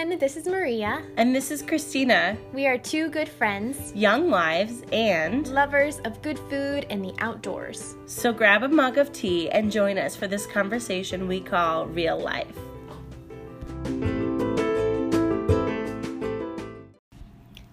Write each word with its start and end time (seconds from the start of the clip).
everyone. 0.00 0.18
This 0.18 0.36
is 0.36 0.46
Maria. 0.46 1.02
And 1.16 1.34
this 1.34 1.50
is 1.50 1.60
Christina. 1.62 2.36
We 2.54 2.66
are 2.66 2.78
two 2.78 3.10
good 3.10 3.28
friends, 3.28 3.92
young 3.94 4.30
wives, 4.30 4.82
and 4.92 5.46
lovers 5.48 5.98
of 6.06 6.22
good 6.22 6.38
food 6.38 6.86
and 6.88 7.04
the 7.04 7.14
outdoors. 7.18 7.96
So 8.06 8.32
grab 8.32 8.62
a 8.62 8.68
mug 8.68 8.96
of 8.96 9.12
tea 9.12 9.50
and 9.50 9.70
join 9.70 9.98
us 9.98 10.16
for 10.16 10.26
this 10.26 10.46
conversation 10.46 11.28
we 11.28 11.40
call 11.40 11.86
Real 11.86 12.18
Life. 12.18 12.46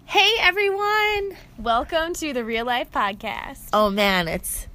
Hey 0.04 0.34
everyone! 0.42 1.36
Welcome 1.58 2.12
to 2.14 2.34
the 2.34 2.44
Real 2.44 2.66
Life 2.66 2.90
Podcast. 2.90 3.70
Oh 3.72 3.88
man, 3.88 4.28
it's 4.28 4.66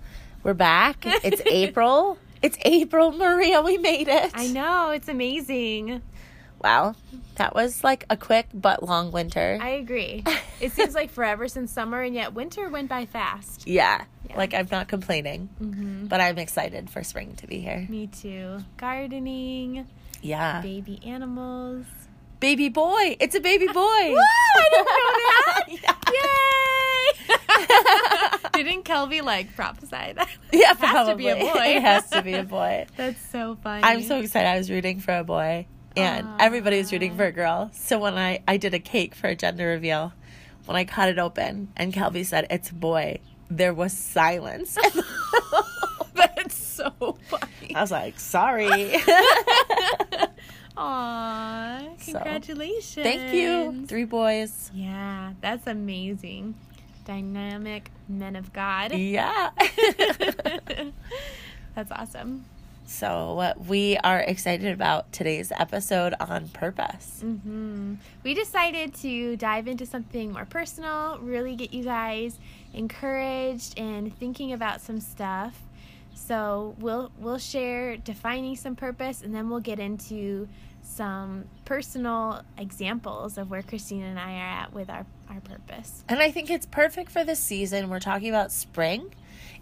we're 0.43 0.55
back. 0.55 1.05
It's 1.05 1.41
April. 1.45 2.17
It's 2.41 2.57
April, 2.65 3.12
Maria. 3.12 3.62
We 3.62 3.77
made 3.77 4.07
it. 4.07 4.31
I 4.34 4.48
know, 4.48 4.90
it's 4.90 5.07
amazing. 5.07 6.01
Wow. 6.63 6.95
That 7.35 7.55
was 7.55 7.84
like 7.84 8.05
a 8.09 8.17
quick 8.17 8.48
but 8.53 8.84
long 8.84 9.12
winter. 9.12 9.58
I 9.62 9.70
agree. 9.70 10.23
It 10.62 10.71
seems 10.71 10.95
like 10.95 11.09
forever 11.09 11.49
since 11.49 11.73
summer, 11.73 12.02
and 12.02 12.16
yet 12.16 12.34
winter 12.34 12.70
went 12.70 12.88
by 12.88 13.05
fast. 13.05 13.67
Yeah. 13.67 14.05
yeah. 14.30 14.38
Like, 14.38 14.54
I'm 14.54 14.70
not 14.71 14.88
complaining, 14.88 15.49
mm-hmm. 15.62 16.05
but 16.05 16.21
I'm 16.21 16.38
excited 16.38 16.90
for 16.90 17.04
spring 17.04 17.35
to 17.38 17.48
be 17.48 17.59
here. 17.59 17.85
Me 17.90 18.07
too. 18.07 18.59
Gardening. 18.77 19.85
Yeah. 20.21 20.62
Baby 20.62 21.02
animals. 21.05 21.85
Baby 22.40 22.70
boy. 22.70 23.18
It's 23.20 23.35
a 23.35 23.41
baby 23.41 23.68
boy. 23.73 23.73
Whoa, 23.73 24.16
I 24.55 24.70
didn't 24.71 24.85
know 24.85 25.77
that. 25.88 25.99
Yay! 28.54 28.63
Didn't 28.63 28.85
Kelby 28.85 29.21
like 29.21 29.54
prophesy 29.55 29.90
that? 29.90 30.30
Yeah, 30.54 30.71
it 30.71 30.77
has 30.77 30.77
probably. 30.77 31.12
to 31.12 31.18
be 31.18 31.27
a 31.27 31.35
boy. 31.35 31.59
it 31.59 31.82
has 31.82 32.09
to 32.12 32.21
be 32.21 32.34
a 32.34 32.43
boy. 32.43 32.85
That's 32.95 33.20
so 33.32 33.57
funny. 33.62 33.84
I'm 33.84 34.02
so 34.04 34.20
excited. 34.20 34.48
I 34.48 34.57
was 34.57 34.70
rooting 34.71 34.99
for 34.99 35.18
a 35.18 35.24
boy, 35.24 35.68
and 35.96 36.27
Aww. 36.27 36.36
everybody 36.40 36.77
was 36.77 36.91
rooting 36.91 37.16
for 37.16 37.26
a 37.26 37.32
girl. 37.32 37.70
So 37.74 37.99
when 37.99 38.16
I 38.16 38.41
I 38.48 38.58
did 38.58 38.74
a 38.74 38.80
cake 38.80 39.16
for 39.16 39.27
a 39.27 39.36
gender 39.36 39.68
reveal, 39.68 40.13
when 40.66 40.76
I 40.77 40.86
cut 40.86 41.10
it 41.10 41.20
open 41.20 41.70
and 41.76 41.94
Kelby 41.94 42.26
said 42.26 42.48
it's 42.49 42.70
a 42.70 42.74
boy, 42.74 43.20
there 43.49 43.74
was 43.74 43.94
silence. 43.94 44.77
That's 46.16 46.55
so 46.55 46.90
funny. 47.27 47.76
I 47.76 47.82
was 47.82 47.91
like, 47.91 48.20
sorry. 48.20 48.70
Aww, 50.76 52.04
congratulations. 52.04 52.94
So, 52.96 53.04
thank 53.04 53.34
you. 53.34 53.86
Three 53.86 54.05
boys. 54.05 54.71
Yeah, 54.74 55.34
that's 55.40 55.68
amazing 55.68 56.55
dynamic 57.05 57.91
men 58.08 58.36
of 58.36 58.52
God. 58.54 58.94
Yeah. 58.94 59.52
That's 61.76 61.91
awesome. 61.91 62.46
So, 62.85 63.53
we 63.67 63.98
are 63.98 64.19
excited 64.19 64.72
about 64.73 65.12
today's 65.12 65.51
episode 65.57 66.13
on 66.19 66.50
purpose. 66.50 67.22
Mm-hmm. 67.23 67.95
We 68.23 68.34
decided 68.34 68.94
to 68.95 69.38
dive 69.38 69.67
into 69.67 69.85
something 69.85 70.34
more 70.34 70.45
personal, 70.45 71.17
really 71.19 71.56
get 71.56 71.73
you 71.73 71.84
guys 71.84 72.38
encouraged 72.73 73.79
and 73.79 74.16
thinking 74.17 74.51
about 74.51 74.81
some 74.81 75.00
stuff. 75.00 75.59
So, 76.13 76.75
we'll 76.78 77.12
we'll 77.17 77.40
share 77.40 77.97
defining 77.97 78.56
some 78.56 78.75
purpose 78.75 79.22
and 79.22 79.34
then 79.34 79.50
we'll 79.50 79.62
get 79.62 79.79
into 79.79 80.47
some 80.84 81.45
personal 81.66 82.44
examples 82.57 83.38
of 83.38 83.50
where 83.50 83.63
Christina 83.63 84.06
and 84.06 84.19
I 84.19 84.34
are 84.34 84.63
at 84.63 84.73
with 84.73 84.90
our, 84.90 85.06
our 85.29 85.40
purpose. 85.40 86.03
And 86.09 86.19
I 86.19 86.29
think 86.29 86.50
it's 86.50 86.66
perfect 86.66 87.12
for 87.12 87.23
this 87.23 87.40
season. 87.40 87.90
We're 87.90 88.00
talking 88.00 88.29
about 88.29 88.51
spring 88.51 89.13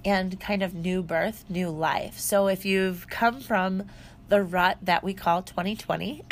and 0.04 0.40
kind 0.40 0.64
of 0.64 0.74
new 0.74 1.04
birth, 1.04 1.46
new 1.50 1.70
life. 1.70 2.20
So 2.20 2.48
if 2.48 2.66
you've 2.66 3.08
come 3.10 3.40
from 3.40 3.84
the 4.30 4.42
rut 4.42 4.78
that 4.84 5.04
we 5.04 5.14
call 5.14 5.42
2020, 5.42 6.24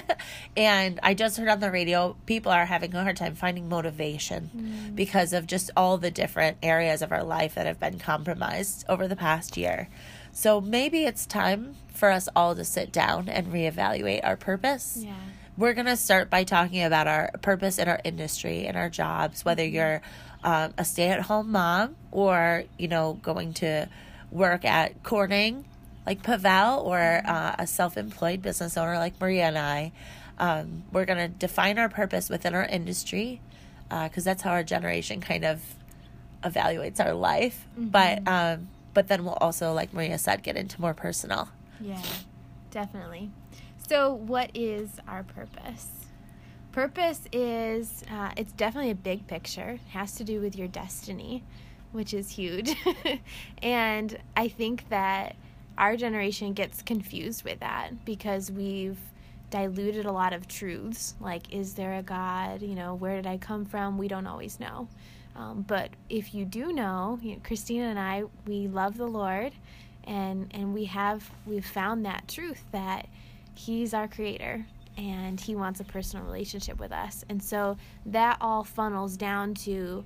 and 0.56 1.00
I 1.02 1.14
just 1.14 1.38
heard 1.38 1.48
on 1.48 1.60
the 1.60 1.70
radio, 1.70 2.16
people 2.26 2.52
are 2.52 2.66
having 2.66 2.94
a 2.94 3.02
hard 3.02 3.16
time 3.16 3.34
finding 3.34 3.68
motivation 3.68 4.50
mm. 4.54 4.94
because 4.94 5.32
of 5.32 5.46
just 5.46 5.70
all 5.76 5.96
the 5.96 6.10
different 6.10 6.58
areas 6.62 7.00
of 7.02 7.12
our 7.12 7.24
life 7.24 7.54
that 7.54 7.66
have 7.66 7.80
been 7.80 7.98
compromised 7.98 8.84
over 8.88 9.08
the 9.08 9.16
past 9.16 9.56
year. 9.56 9.88
So 10.32 10.60
maybe 10.60 11.04
it's 11.04 11.24
time 11.24 11.76
for 11.94 12.10
us 12.10 12.28
all 12.36 12.54
to 12.54 12.64
sit 12.64 12.92
down 12.92 13.30
and 13.30 13.46
reevaluate 13.46 14.20
our 14.22 14.36
purpose. 14.36 14.98
Yeah. 15.00 15.14
We're 15.56 15.72
going 15.72 15.86
to 15.86 15.96
start 15.96 16.28
by 16.28 16.44
talking 16.44 16.82
about 16.82 17.06
our 17.06 17.30
purpose 17.40 17.78
in 17.78 17.88
our 17.88 18.00
industry 18.04 18.66
and 18.66 18.76
our 18.76 18.90
jobs, 18.90 19.46
whether 19.46 19.62
mm-hmm. 19.62 19.74
you're 19.74 20.02
um, 20.46 20.72
a 20.78 20.84
stay 20.84 21.08
at 21.08 21.22
home 21.22 21.50
mom 21.50 21.96
or, 22.12 22.64
you 22.78 22.86
know, 22.86 23.18
going 23.20 23.52
to 23.54 23.88
work 24.30 24.64
at 24.64 25.02
Corning 25.02 25.64
like 26.06 26.22
Pavel 26.22 26.80
or 26.80 26.98
mm-hmm. 26.98 27.28
uh, 27.28 27.56
a 27.58 27.66
self 27.66 27.98
employed 27.98 28.40
business 28.40 28.76
owner 28.76 28.96
like 28.96 29.20
Maria 29.20 29.46
and 29.46 29.58
I. 29.58 29.92
Um, 30.38 30.84
we're 30.92 31.04
going 31.04 31.18
to 31.18 31.28
define 31.28 31.78
our 31.78 31.88
purpose 31.88 32.30
within 32.30 32.54
our 32.54 32.64
industry 32.64 33.40
because 33.88 34.26
uh, 34.26 34.30
that's 34.30 34.42
how 34.42 34.50
our 34.52 34.62
generation 34.62 35.20
kind 35.20 35.44
of 35.44 35.60
evaluates 36.44 37.04
our 37.04 37.12
life. 37.12 37.66
Mm-hmm. 37.72 37.88
But 37.88 38.28
um, 38.28 38.68
but 38.94 39.08
then 39.08 39.24
we'll 39.24 39.34
also, 39.34 39.72
like 39.72 39.92
Maria 39.92 40.16
said, 40.16 40.44
get 40.44 40.56
into 40.56 40.80
more 40.80 40.94
personal. 40.94 41.48
Yeah, 41.80 42.00
definitely. 42.70 43.30
So, 43.88 44.14
what 44.14 44.50
is 44.54 45.00
our 45.08 45.24
purpose? 45.24 46.05
Purpose 46.76 47.22
is, 47.32 48.04
uh, 48.10 48.32
it's 48.36 48.52
definitely 48.52 48.90
a 48.90 48.94
big 48.94 49.26
picture. 49.26 49.78
It 49.82 49.90
has 49.92 50.14
to 50.16 50.24
do 50.24 50.42
with 50.42 50.56
your 50.56 50.68
destiny, 50.68 51.42
which 51.92 52.12
is 52.12 52.28
huge. 52.28 52.76
and 53.62 54.18
I 54.36 54.48
think 54.48 54.86
that 54.90 55.36
our 55.78 55.96
generation 55.96 56.52
gets 56.52 56.82
confused 56.82 57.44
with 57.44 57.60
that 57.60 58.04
because 58.04 58.52
we've 58.52 58.98
diluted 59.48 60.04
a 60.04 60.12
lot 60.12 60.34
of 60.34 60.48
truths 60.48 61.14
like 61.18 61.50
is 61.54 61.74
there 61.74 61.94
a 61.94 62.02
god 62.02 62.60
you 62.60 62.74
know 62.74 62.96
where 62.96 63.14
did 63.14 63.28
i 63.28 63.38
come 63.38 63.64
from 63.64 63.96
we 63.96 64.08
don't 64.08 64.26
always 64.26 64.58
know 64.58 64.88
um, 65.36 65.64
but 65.68 65.90
if 66.10 66.34
you 66.34 66.44
do 66.44 66.72
know, 66.72 67.18
you 67.22 67.32
know 67.32 67.40
christina 67.44 67.84
and 67.84 67.98
i 67.98 68.24
we 68.44 68.66
love 68.66 68.96
the 68.96 69.06
lord 69.06 69.52
and 70.02 70.48
and 70.50 70.74
we 70.74 70.86
have 70.86 71.30
we've 71.46 71.64
found 71.64 72.04
that 72.04 72.26
truth 72.26 72.64
that 72.72 73.06
he's 73.54 73.94
our 73.94 74.08
creator 74.08 74.66
and 74.96 75.40
he 75.40 75.54
wants 75.54 75.80
a 75.80 75.84
personal 75.84 76.24
relationship 76.24 76.78
with 76.78 76.92
us. 76.92 77.24
And 77.28 77.42
so 77.42 77.76
that 78.06 78.38
all 78.40 78.64
funnels 78.64 79.16
down 79.16 79.54
to 79.54 80.04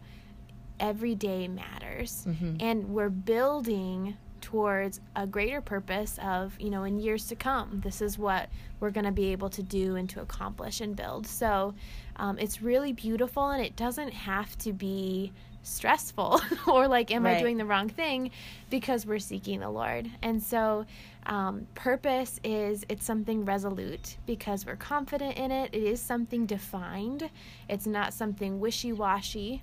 everyday 0.78 1.47
matters. 1.49 2.25
Mm-hmm. 2.27 2.56
and 2.61 2.89
we're 2.89 3.11
building 3.11 4.17
towards 4.41 5.01
a 5.17 5.27
greater 5.27 5.61
purpose 5.61 6.19
of 6.23 6.59
you 6.59 6.71
know 6.71 6.84
in 6.84 6.99
years 6.99 7.27
to 7.27 7.37
come 7.37 7.81
this 7.84 8.01
is 8.01 8.17
what 8.17 8.49
we're 8.81 8.91
going 8.91 9.05
to 9.05 9.12
be 9.12 9.33
able 9.33 9.51
to 9.51 9.62
do 9.62 9.97
and 9.97 10.09
to 10.09 10.21
accomplish 10.23 10.81
and 10.81 10.97
build. 10.97 11.27
So 11.27 11.75
um, 12.17 12.39
it's 12.39 12.62
really 12.62 12.93
beautiful 12.93 13.51
and 13.51 13.62
it 13.62 13.77
doesn't 13.77 14.12
have 14.12 14.57
to 14.59 14.72
be 14.72 15.33
stressful 15.62 16.41
or 16.66 16.88
like 16.88 17.10
am 17.10 17.25
right. 17.25 17.37
i 17.37 17.41
doing 17.41 17.56
the 17.56 17.65
wrong 17.65 17.88
thing 17.88 18.31
because 18.71 19.06
we're 19.06 19.19
seeking 19.19 19.60
the 19.60 19.71
lord? 19.71 20.10
And 20.22 20.43
so 20.43 20.87
um, 21.26 21.66
purpose 21.75 22.41
is 22.43 22.84
it's 22.88 23.04
something 23.04 23.44
resolute 23.44 24.16
because 24.26 24.65
we're 24.65 24.76
confident 24.76 25.37
in 25.37 25.50
it. 25.50 25.75
It 25.75 25.82
is 25.82 26.00
something 26.00 26.47
defined. 26.47 27.31
It's 27.69 27.87
not 27.87 28.15
something 28.15 28.59
wishy-washy. 28.59 29.62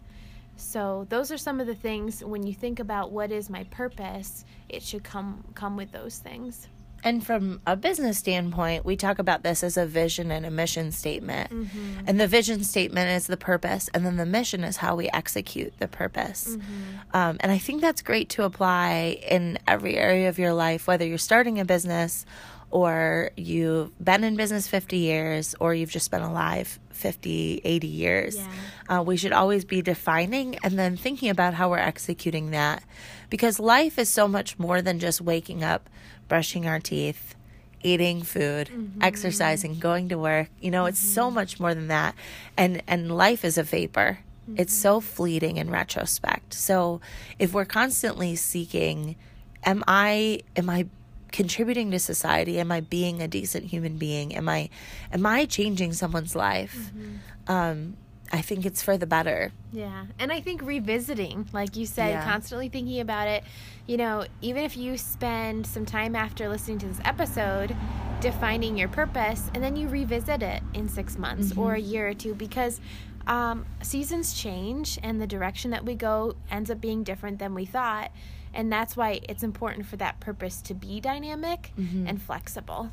So 0.56 1.06
those 1.10 1.32
are 1.32 1.38
some 1.38 1.60
of 1.60 1.68
the 1.68 1.76
things 1.76 2.24
when 2.24 2.46
you 2.46 2.54
think 2.54 2.80
about 2.80 3.12
what 3.12 3.32
is 3.32 3.50
my 3.50 3.64
purpose 3.66 4.44
it 4.70 4.82
should 4.82 5.04
come 5.04 5.44
come 5.54 5.78
with 5.78 5.92
those 5.92 6.18
things 6.18 6.68
and 7.08 7.26
from 7.26 7.62
a 7.66 7.78
business 7.78 8.18
standpoint, 8.18 8.84
we 8.84 8.98
talk 8.98 9.18
about 9.18 9.42
this 9.42 9.64
as 9.64 9.78
a 9.78 9.86
vision 9.86 10.30
and 10.30 10.46
a 10.46 10.52
mission 10.52 10.92
statement. 10.92 11.50
Mm-hmm. 11.52 12.02
And 12.06 12.20
the 12.20 12.28
vision 12.28 12.66
statement 12.66 13.10
is 13.12 13.28
the 13.28 13.38
purpose, 13.38 13.90
and 13.94 14.06
then 14.06 14.18
the 14.18 14.26
mission 14.26 14.66
is 14.66 14.76
how 14.76 14.98
we 14.98 15.10
execute 15.14 15.72
the 15.80 15.88
purpose. 15.88 16.50
Mm-hmm. 16.50 17.16
Um, 17.18 17.38
and 17.40 17.50
I 17.50 17.60
think 17.60 17.80
that's 17.80 18.02
great 18.02 18.28
to 18.32 18.44
apply 18.44 19.20
in 19.26 19.58
every 19.66 19.96
area 19.96 20.28
of 20.28 20.38
your 20.38 20.52
life, 20.52 20.86
whether 20.86 21.06
you're 21.06 21.18
starting 21.18 21.62
a 21.62 21.66
business 21.66 22.26
or 22.70 23.32
you've 23.38 23.98
been 24.04 24.24
in 24.24 24.36
business 24.36 24.68
50 24.68 24.98
years 24.98 25.56
or 25.60 25.74
you've 25.74 25.90
just 25.90 26.12
been 26.12 26.22
alive 26.22 26.80
50, 26.92 27.62
80 27.64 27.88
years. 27.88 28.38
Yeah. 28.38 29.00
Uh, 29.00 29.04
we 29.04 29.18
should 29.18 29.32
always 29.32 29.64
be 29.64 29.82
defining 29.82 30.58
and 30.64 30.78
then 30.78 30.98
thinking 30.98 31.30
about 31.30 31.54
how 31.54 31.70
we're 31.70 31.78
executing 31.78 32.52
that 32.52 32.84
because 33.30 33.60
life 33.60 33.98
is 33.98 34.10
so 34.10 34.28
much 34.28 34.60
more 34.60 34.82
than 34.82 35.00
just 35.00 35.22
waking 35.22 35.64
up 35.64 35.90
brushing 36.28 36.68
our 36.68 36.80
teeth, 36.80 37.36
eating 37.84 38.22
food, 38.22 38.68
mm-hmm. 38.68 39.02
exercising, 39.02 39.80
going 39.80 40.10
to 40.10 40.18
work. 40.18 40.50
You 40.60 40.72
know, 40.72 40.82
mm-hmm. 40.82 40.90
it's 40.90 41.00
so 41.00 41.26
mm-hmm. 41.26 41.36
much 41.36 41.60
more 41.60 41.74
than 41.74 41.88
that. 41.88 42.16
And 42.58 42.82
and 42.88 43.16
life 43.16 43.46
is 43.46 43.58
a 43.58 43.64
vapor. 43.64 44.20
Mm-hmm. 44.44 44.62
It's 44.62 44.74
so 44.74 45.00
fleeting 45.00 45.58
in 45.58 45.70
retrospect. 45.70 46.54
So 46.54 47.02
if 47.40 47.54
we're 47.54 47.66
constantly 47.66 48.36
seeking 48.36 49.16
am 49.64 49.84
I 49.88 50.42
am 50.56 50.70
I 50.70 50.88
contributing 51.32 51.92
to 51.92 52.00
society? 52.00 52.60
Am 52.60 52.72
I 52.72 52.82
being 52.82 53.22
a 53.22 53.28
decent 53.28 53.66
human 53.66 53.98
being? 53.98 54.36
Am 54.36 54.48
I 54.50 54.70
am 55.12 55.26
I 55.26 55.46
changing 55.46 55.94
someone's 55.94 56.36
life? 56.36 56.92
Mm-hmm. 56.94 57.52
Um 57.52 57.98
I 58.32 58.42
think 58.42 58.66
it's 58.66 58.82
for 58.82 58.98
the 58.98 59.08
better. 59.08 59.52
Yeah. 59.72 60.06
And 60.20 60.32
I 60.32 60.42
think 60.42 60.62
revisiting, 60.62 61.48
like 61.54 61.76
you 61.76 61.86
said, 61.86 62.10
yeah. 62.10 62.24
constantly 62.24 62.68
thinking 62.68 63.00
about 63.00 63.28
it, 63.28 63.44
you 63.86 63.98
know, 63.98 64.26
even 64.42 64.64
if 64.64 64.76
you 64.76 64.98
spend 64.98 65.66
some 65.66 65.86
time 65.86 66.16
after 66.16 66.50
listening 66.50 66.80
to 66.80 66.88
this 66.88 67.00
episode 67.06 67.76
defining 68.20 68.78
your 68.78 68.90
purpose 68.90 69.50
and 69.54 69.64
then 69.64 69.76
you 69.76 69.88
revisit 69.88 70.42
it 70.42 70.62
in 70.74 70.90
six 70.90 71.18
months 71.18 71.56
or 71.56 71.76
a 71.76 71.80
year 71.80 72.10
or 72.10 72.14
two 72.14 72.34
because 72.34 72.82
um, 73.28 73.66
seasons 73.82 74.34
change 74.34 74.98
and 75.04 75.22
the 75.22 75.28
direction 75.28 75.72
that 75.72 75.86
we 75.86 75.96
go 75.96 76.36
ends 76.50 76.72
up 76.72 76.82
being 76.82 77.04
different 77.04 77.40
than 77.40 77.54
we 77.54 77.66
thought. 77.66 78.12
And 78.58 78.74
that's 78.74 78.98
why 78.98 79.22
it's 79.30 79.44
important 79.44 79.86
for 79.86 79.98
that 79.98 80.20
purpose 80.20 80.62
to 80.64 80.74
be 80.74 81.00
dynamic 81.00 81.72
and 82.08 82.20
flexible. 82.20 82.90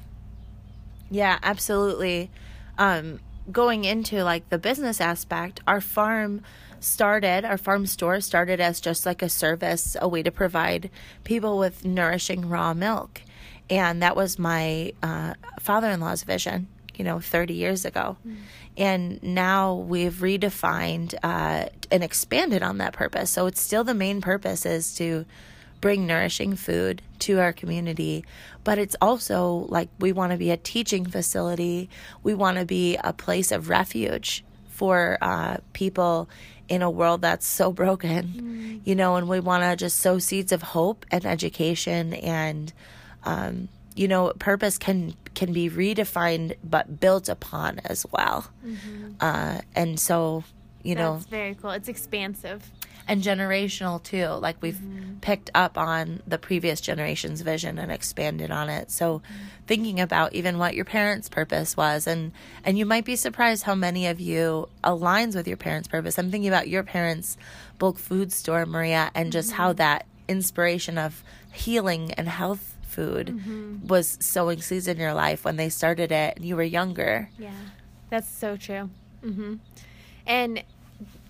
Yeah, 1.11 1.39
absolutely. 1.43 2.31
Um, 2.77 3.21
going 3.51 3.85
into 3.85 4.23
like 4.23 4.49
the 4.51 4.59
business 4.59 5.01
aspect, 5.01 5.61
our 5.67 5.81
farm 5.81 6.43
started, 6.81 7.47
our 7.47 7.57
farm 7.57 7.87
store 7.87 8.21
started 8.21 8.61
as 8.61 8.79
just 8.79 9.07
like 9.07 9.23
a 9.23 9.29
service, 9.31 9.97
a 10.03 10.07
way 10.07 10.23
to 10.23 10.31
provide 10.31 10.91
people 11.25 11.57
with 11.57 11.83
nourishing 11.85 12.49
raw 12.49 12.75
milk. 12.75 13.23
And 13.71 14.03
that 14.03 14.17
was 14.17 14.39
my 14.39 14.93
uh, 15.03 15.33
father 15.61 15.89
in 15.89 16.01
law's 16.01 16.25
vision, 16.25 16.69
you 16.95 17.05
know, 17.05 17.21
30 17.21 17.55
years 17.55 17.87
ago. 17.87 18.19
And 18.77 19.23
now 19.23 19.75
we've 19.77 20.13
redefined 20.15 21.15
uh, 21.23 21.69
and 21.91 22.05
expanded 22.05 22.63
on 22.63 22.79
that 22.79 22.93
purpose. 22.93 23.31
So 23.31 23.47
it's 23.47 23.63
still 23.63 23.85
the 23.85 23.95
main 23.95 24.21
purpose 24.21 24.67
is 24.67 24.95
to 24.97 25.25
bring 25.85 26.07
nourishing 26.07 26.57
food 26.57 27.03
to 27.19 27.39
our 27.41 27.53
community, 27.53 28.25
but 28.65 28.79
it's 28.79 28.97
also 29.03 29.67
like 29.69 29.91
we 29.99 30.13
want 30.13 30.33
to 30.33 30.39
be 30.39 30.51
a 30.51 30.57
teaching 30.57 31.05
facility. 31.05 31.91
We 32.23 32.33
want 32.33 32.57
to 32.57 32.65
be 32.65 32.97
a 33.05 33.13
place 33.13 33.53
of 33.53 33.69
refuge 33.69 34.43
for 34.71 35.19
uh, 35.21 35.59
people 35.75 36.31
in 36.71 36.81
a 36.81 36.91
world 36.91 37.21
that's 37.21 37.47
so 37.47 37.71
broken, 37.71 38.81
you 38.83 38.95
know, 38.95 39.17
and 39.17 39.29
we 39.29 39.41
want 39.41 39.63
to 39.63 39.77
just 39.77 39.99
sow 39.99 40.19
seeds 40.19 40.53
of 40.53 40.63
hope 40.63 41.05
and 41.11 41.27
education 41.27 42.15
and, 42.15 42.73
um, 43.25 43.69
you 43.95 44.09
know, 44.09 44.33
purpose 44.39 44.79
can 44.79 45.13
can 45.35 45.53
be 45.53 45.69
redefined 45.69 46.57
but 46.65 46.99
built 46.99 47.29
upon 47.29 47.79
as 47.85 48.07
well. 48.11 48.47
Uh, 49.21 49.61
and 49.77 50.01
so, 50.01 50.45
you 50.83 50.95
know, 50.95 51.17
That's 51.17 51.27
very 51.27 51.55
cool. 51.57 51.73
It's 51.73 51.89
expansive. 51.89 52.71
And 53.07 53.23
generational 53.23 54.03
too. 54.03 54.27
Like 54.27 54.57
we've 54.61 54.77
mm-hmm. 54.77 55.19
picked 55.21 55.51
up 55.55 55.77
on 55.77 56.23
the 56.27 56.39
previous 56.39 56.81
generation's 56.81 57.41
vision 57.41 57.79
and 57.79 57.93
expanded 57.93 58.51
on 58.51 58.69
it. 58.71 58.91
So 58.91 59.23
thinking 59.67 60.01
about 60.01 60.35
even 60.35 60.59
what 60.59 60.75
your 60.75 60.85
parents' 60.85 61.29
purpose 61.29 61.77
was 61.77 62.07
and 62.07 62.33
and 62.65 62.79
you 62.79 62.87
might 62.87 63.05
be 63.05 63.17
surprised 63.17 63.65
how 63.65 63.75
many 63.75 64.07
of 64.07 64.21
you 64.21 64.69
aligns 64.83 65.35
with 65.35 65.49
your 65.49 65.57
parents' 65.57 65.89
purpose. 65.89 66.19
I'm 66.19 66.31
thinking 66.31 66.49
about 66.49 66.69
your 66.69 66.83
parents' 66.83 67.37
bulk 67.79 67.99
food 67.99 68.33
store, 68.33 68.67
Maria, 68.67 69.11
and 69.15 69.33
just 69.33 69.53
how 69.53 69.71
mm-hmm. 69.71 69.79
that 69.79 70.07
inspiration 70.29 70.99
of 70.99 71.23
healing 71.53 72.13
and 72.13 72.29
health 72.29 72.77
food 72.83 73.29
mm-hmm. 73.29 73.87
was 73.87 74.17
sowing 74.21 74.61
seeds 74.61 74.89
in 74.89 74.97
your 74.97 75.15
life 75.15 75.45
when 75.45 75.57
they 75.57 75.69
started 75.69 76.13
it 76.13 76.37
and 76.37 76.45
you 76.45 76.57
were 76.57 76.63
younger. 76.63 77.29
Yeah, 77.39 77.51
that's 78.11 78.29
so 78.29 78.57
true. 78.57 78.91
Mm-hmm. 79.25 79.55
And 80.27 80.63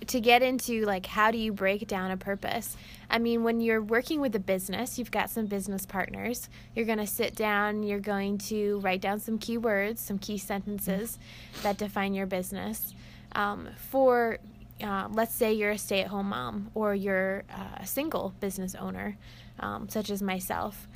to 0.08 0.20
get 0.20 0.42
into 0.42 0.84
like 0.84 1.06
how 1.06 1.30
do 1.30 1.38
you 1.38 1.52
break 1.52 1.86
down 1.86 2.10
a 2.10 2.16
purpose? 2.16 2.76
I 3.10 3.18
mean, 3.18 3.44
when 3.44 3.60
you're 3.60 3.82
working 3.82 4.20
with 4.20 4.34
a 4.34 4.40
business, 4.40 4.98
you've 4.98 5.10
got 5.10 5.30
some 5.30 5.46
business 5.46 5.86
partners. 5.86 6.48
You're 6.74 6.86
going 6.86 6.98
to 6.98 7.06
sit 7.06 7.34
down, 7.34 7.82
you're 7.82 8.00
going 8.00 8.38
to 8.38 8.80
write 8.80 9.00
down 9.00 9.20
some 9.20 9.38
key 9.38 9.58
words, 9.58 10.00
some 10.00 10.18
key 10.18 10.38
sentences 10.38 11.18
that 11.62 11.78
define 11.78 12.14
your 12.14 12.26
business. 12.26 12.94
Um, 13.36 13.68
for 13.90 14.38
uh, 14.82 15.08
let's 15.10 15.34
say 15.34 15.52
you're 15.52 15.70
a 15.70 15.78
stay 15.78 16.00
at 16.00 16.08
home 16.08 16.30
mom 16.30 16.70
or 16.74 16.94
you're 16.94 17.44
uh, 17.50 17.78
a 17.78 17.86
single 17.86 18.34
business 18.40 18.74
owner, 18.74 19.16
um, 19.60 19.88
such 19.88 20.10
as 20.10 20.22
myself. 20.22 20.88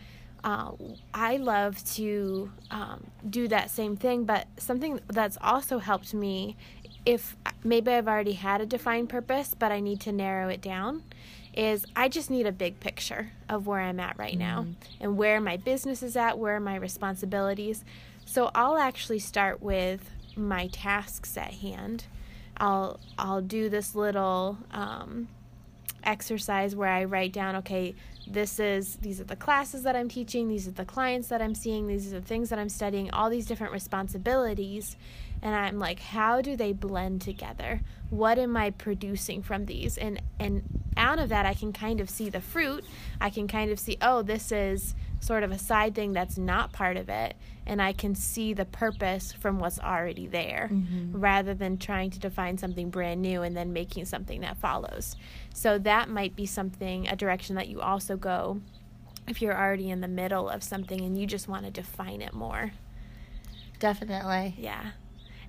Uh, 0.44 0.70
I 1.12 1.36
love 1.36 1.82
to 1.94 2.50
um, 2.70 3.06
do 3.28 3.48
that 3.48 3.70
same 3.70 3.96
thing, 3.96 4.24
but 4.24 4.46
something 4.56 5.00
that's 5.08 5.36
also 5.40 5.78
helped 5.78 6.14
me 6.14 6.56
if 7.08 7.36
maybe 7.64 7.90
I've 7.90 8.06
already 8.06 8.34
had 8.34 8.60
a 8.60 8.66
defined 8.66 9.08
purpose, 9.08 9.56
but 9.58 9.72
I 9.72 9.80
need 9.80 9.98
to 10.00 10.12
narrow 10.12 10.50
it 10.50 10.60
down, 10.60 11.04
is 11.54 11.86
I 11.96 12.10
just 12.10 12.28
need 12.28 12.46
a 12.46 12.52
big 12.52 12.80
picture 12.80 13.30
of 13.48 13.66
where 13.66 13.80
I'm 13.80 13.98
at 13.98 14.18
right 14.18 14.36
now 14.36 14.66
and 15.00 15.16
where 15.16 15.40
my 15.40 15.56
business 15.56 16.02
is 16.02 16.16
at, 16.16 16.38
where 16.38 16.56
are 16.56 16.60
my 16.60 16.76
responsibilities. 16.76 17.82
So 18.26 18.50
I'll 18.54 18.76
actually 18.76 19.20
start 19.20 19.62
with 19.62 20.10
my 20.36 20.66
tasks 20.66 21.38
at 21.38 21.54
hand. 21.54 22.04
I'll 22.58 23.00
I'll 23.18 23.40
do 23.40 23.70
this 23.70 23.94
little 23.94 24.58
um, 24.70 25.28
exercise 26.04 26.76
where 26.76 26.90
I 26.90 27.04
write 27.04 27.32
down, 27.32 27.56
okay, 27.56 27.94
this 28.32 28.60
is 28.60 28.96
these 28.96 29.20
are 29.20 29.24
the 29.24 29.36
classes 29.36 29.82
that 29.82 29.96
I'm 29.96 30.08
teaching, 30.08 30.48
these 30.48 30.68
are 30.68 30.72
the 30.72 30.84
clients 30.84 31.28
that 31.28 31.40
I'm 31.40 31.54
seeing, 31.54 31.86
these 31.86 32.12
are 32.12 32.20
the 32.20 32.26
things 32.26 32.50
that 32.50 32.58
I'm 32.58 32.68
studying, 32.68 33.10
all 33.10 33.30
these 33.30 33.46
different 33.46 33.72
responsibilities. 33.72 34.96
And 35.40 35.54
I'm 35.54 35.78
like, 35.78 36.00
how 36.00 36.40
do 36.40 36.56
they 36.56 36.72
blend 36.72 37.20
together? 37.22 37.80
What 38.10 38.38
am 38.38 38.56
I 38.56 38.70
producing 38.70 39.42
from 39.42 39.66
these? 39.66 39.96
And 39.96 40.20
and 40.38 40.62
out 40.96 41.18
of 41.18 41.28
that 41.28 41.46
I 41.46 41.54
can 41.54 41.72
kind 41.72 42.00
of 42.00 42.10
see 42.10 42.28
the 42.28 42.40
fruit. 42.40 42.84
I 43.20 43.30
can 43.30 43.46
kind 43.46 43.70
of 43.70 43.78
see, 43.78 43.96
oh, 44.02 44.22
this 44.22 44.50
is 44.52 44.94
sort 45.20 45.42
of 45.42 45.50
a 45.50 45.58
side 45.58 45.94
thing 45.94 46.12
that's 46.12 46.38
not 46.38 46.72
part 46.72 46.96
of 46.96 47.08
it 47.08 47.34
and 47.68 47.82
I 47.82 47.92
can 47.92 48.14
see 48.14 48.54
the 48.54 48.64
purpose 48.64 49.32
from 49.32 49.58
what's 49.58 49.78
already 49.78 50.26
there 50.26 50.70
mm-hmm. 50.72 51.20
rather 51.20 51.52
than 51.52 51.76
trying 51.76 52.10
to 52.10 52.18
define 52.18 52.56
something 52.56 52.88
brand 52.88 53.20
new 53.20 53.42
and 53.42 53.54
then 53.54 53.74
making 53.74 54.06
something 54.06 54.40
that 54.40 54.56
follows. 54.56 55.16
So 55.52 55.78
that 55.78 56.08
might 56.08 56.34
be 56.34 56.46
something 56.46 57.06
a 57.08 57.14
direction 57.14 57.56
that 57.56 57.68
you 57.68 57.80
also 57.80 58.16
go 58.16 58.62
if 59.28 59.42
you're 59.42 59.56
already 59.56 59.90
in 59.90 60.00
the 60.00 60.08
middle 60.08 60.48
of 60.48 60.62
something 60.62 61.02
and 61.02 61.18
you 61.18 61.26
just 61.26 61.46
want 61.46 61.66
to 61.66 61.70
define 61.70 62.22
it 62.22 62.32
more. 62.32 62.72
Definitely. 63.78 64.54
Yeah. 64.58 64.92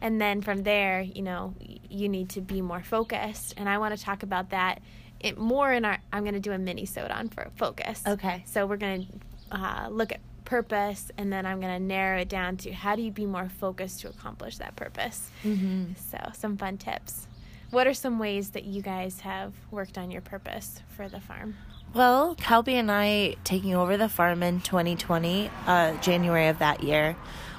And 0.01 0.19
then 0.19 0.41
from 0.41 0.63
there, 0.63 0.99
you 1.01 1.21
know, 1.21 1.55
you 1.89 2.09
need 2.09 2.29
to 2.31 2.41
be 2.41 2.61
more 2.61 2.83
focused. 2.83 3.53
And 3.55 3.69
I 3.69 3.77
want 3.77 3.97
to 3.97 4.03
talk 4.03 4.23
about 4.23 4.49
that 4.49 4.81
it, 5.21 5.37
more 5.37 5.71
in 5.71 5.85
our, 5.85 5.99
I'm 6.13 6.23
going 6.23 6.33
to 6.33 6.39
do 6.39 6.51
a 6.51 6.57
mini 6.57 6.85
sode 6.85 7.11
on 7.11 7.29
for 7.29 7.49
focus. 7.55 8.03
Okay. 8.07 8.43
So 8.45 8.65
we're 8.65 8.77
going 8.77 9.05
to 9.05 9.13
uh, 9.51 9.87
look 9.89 10.11
at 10.11 10.19
purpose 10.45 11.11
and 11.17 11.31
then 11.31 11.45
I'm 11.45 11.59
going 11.59 11.73
to 11.73 11.83
narrow 11.83 12.21
it 12.21 12.29
down 12.29 12.57
to 12.57 12.71
how 12.71 12.95
do 12.95 13.03
you 13.03 13.11
be 13.11 13.25
more 13.25 13.49
focused 13.49 14.01
to 14.01 14.09
accomplish 14.09 14.57
that 14.57 14.75
purpose. 14.75 15.29
Mm-hmm. 15.43 15.93
So 15.95 16.17
some 16.33 16.57
fun 16.57 16.77
tips. 16.77 17.27
What 17.69 17.85
are 17.85 17.93
some 17.93 18.17
ways 18.17 18.49
that 18.51 18.63
you 18.63 18.81
guys 18.81 19.19
have 19.19 19.53
worked 19.69 19.97
on 19.97 20.09
your 20.09 20.21
purpose 20.21 20.81
for 20.95 21.07
the 21.07 21.19
farm? 21.19 21.55
Well, 21.93 22.35
Kelby 22.35 22.73
and 22.73 22.91
I 22.91 23.35
taking 23.43 23.75
over 23.75 23.95
the 23.95 24.09
farm 24.09 24.41
in 24.41 24.61
2020, 24.61 25.51
uh, 25.67 25.97
January 26.01 26.47
of 26.47 26.59
that 26.59 26.83
year, 26.83 27.15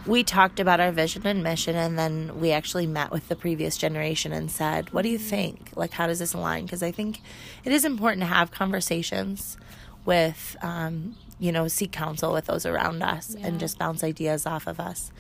we 0.07 0.25
talked 0.25 0.61
about 0.61 0.81
our 0.81 0.93
vision 0.93 1.27
and 1.27 1.43
mission, 1.43 1.77
and 1.77 1.99
then 1.99 2.41
we 2.41 2.53
actually 2.53 2.87
met 2.87 3.11
with 3.11 3.29
the 3.29 3.37
previous 3.37 3.77
generation 3.77 4.33
and 4.33 4.51
said, 4.51 4.93
What 4.93 5.03
do 5.03 5.09
you 5.09 5.19
think? 5.19 5.71
Like, 5.77 5.93
how 5.93 6.07
does 6.07 6.21
this 6.21 6.33
align? 6.33 6.65
Because 6.65 6.83
I 6.83 6.91
think 6.91 7.21
it 7.65 7.73
is 7.73 7.85
important 7.85 8.21
to 8.21 8.27
have 8.27 8.51
conversations 8.51 9.57
with, 10.05 10.57
um, 10.63 11.17
you 11.41 11.51
know, 11.51 11.67
seek 11.67 11.91
counsel 11.91 12.33
with 12.33 12.45
those 12.47 12.65
around 12.67 13.03
us 13.03 13.35
Yeah. 13.37 13.47
and 13.49 13.59
just 13.59 13.79
bounce 13.79 14.05
ideas 14.05 14.47
off 14.47 14.67
of 14.69 14.79
us. 14.79 15.11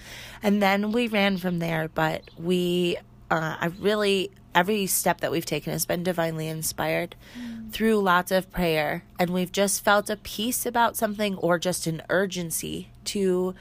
And 0.43 0.62
then 0.62 0.93
we 0.93 1.09
ran 1.09 1.39
from 1.39 1.59
there, 1.59 1.89
but 1.93 2.23
we, 2.39 2.99
uh, 3.31 3.57
I 3.61 3.67
really, 3.81 4.31
every 4.55 4.87
step 4.87 5.21
that 5.23 5.33
we've 5.33 5.47
taken 5.47 5.73
has 5.73 5.87
been 5.87 6.03
divinely 6.03 6.47
inspired 6.49 7.17
through 7.73 8.00
lots 8.00 8.31
of 8.31 8.50
prayer. 8.50 9.05
And 9.19 9.31
we've 9.31 9.53
just 9.53 9.83
felt 9.85 10.11
a 10.11 10.17
peace 10.17 10.67
about 10.67 10.97
something 10.97 11.37
or 11.37 11.59
just 11.59 11.87
an 11.87 12.03
urgency 12.11 12.89
to 13.07 13.55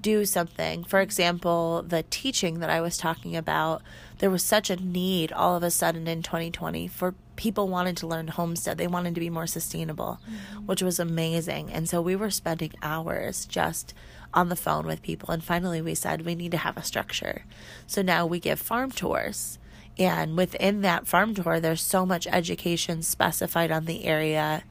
do 0.00 0.24
something. 0.26 0.84
For 0.84 1.00
example, 1.00 1.82
the 1.86 2.04
teaching 2.10 2.60
that 2.60 2.68
I 2.70 2.80
was 2.82 2.98
talking 2.98 3.34
about, 3.34 3.80
there 4.18 4.28
was 4.30 4.42
such 4.44 4.68
a 4.70 4.76
need 4.76 5.32
all 5.32 5.56
of 5.56 5.62
a 5.62 5.70
sudden 5.70 6.06
in 6.06 6.22
2020 6.22 6.86
for 6.88 7.14
people 7.36 7.68
wanted 7.68 7.96
to 7.98 8.06
learn 8.06 8.28
homestead. 8.28 8.78
They 8.78 8.86
wanted 8.86 9.14
to 9.14 9.20
be 9.20 9.30
more 9.30 9.46
sustainable, 9.46 10.20
which 10.66 10.82
was 10.82 10.98
amazing. 10.98 11.70
And 11.72 11.88
so 11.88 12.00
we 12.00 12.16
were 12.16 12.30
spending 12.30 12.72
hours 12.82 13.46
just 13.46 13.94
on 14.32 14.48
the 14.48 14.56
phone 14.56 14.86
with 14.86 15.02
people. 15.02 15.30
And 15.30 15.42
finally, 15.42 15.80
we 15.80 15.94
said 15.94 16.24
we 16.24 16.34
need 16.34 16.50
to 16.52 16.58
have 16.58 16.76
a 16.76 16.82
structure. 16.82 17.44
So 17.86 18.02
now 18.02 18.26
we 18.26 18.40
give 18.40 18.58
farm 18.60 18.90
tours. 18.90 19.58
And 19.98 20.36
within 20.36 20.80
that 20.80 21.06
farm 21.06 21.34
tour, 21.34 21.60
there's 21.60 21.82
so 21.82 22.04
much 22.04 22.26
education 22.26 23.02
specified 23.02 23.70
on 23.70 23.84
the 23.84 24.04
area 24.04 24.64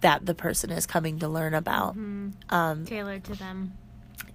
that 0.00 0.24
the 0.24 0.34
person 0.34 0.70
is 0.70 0.86
coming 0.86 1.18
to 1.18 1.28
learn 1.28 1.52
about. 1.52 1.94
Um, 2.48 2.84
Tailored 2.86 3.24
to 3.24 3.34
them. 3.34 3.74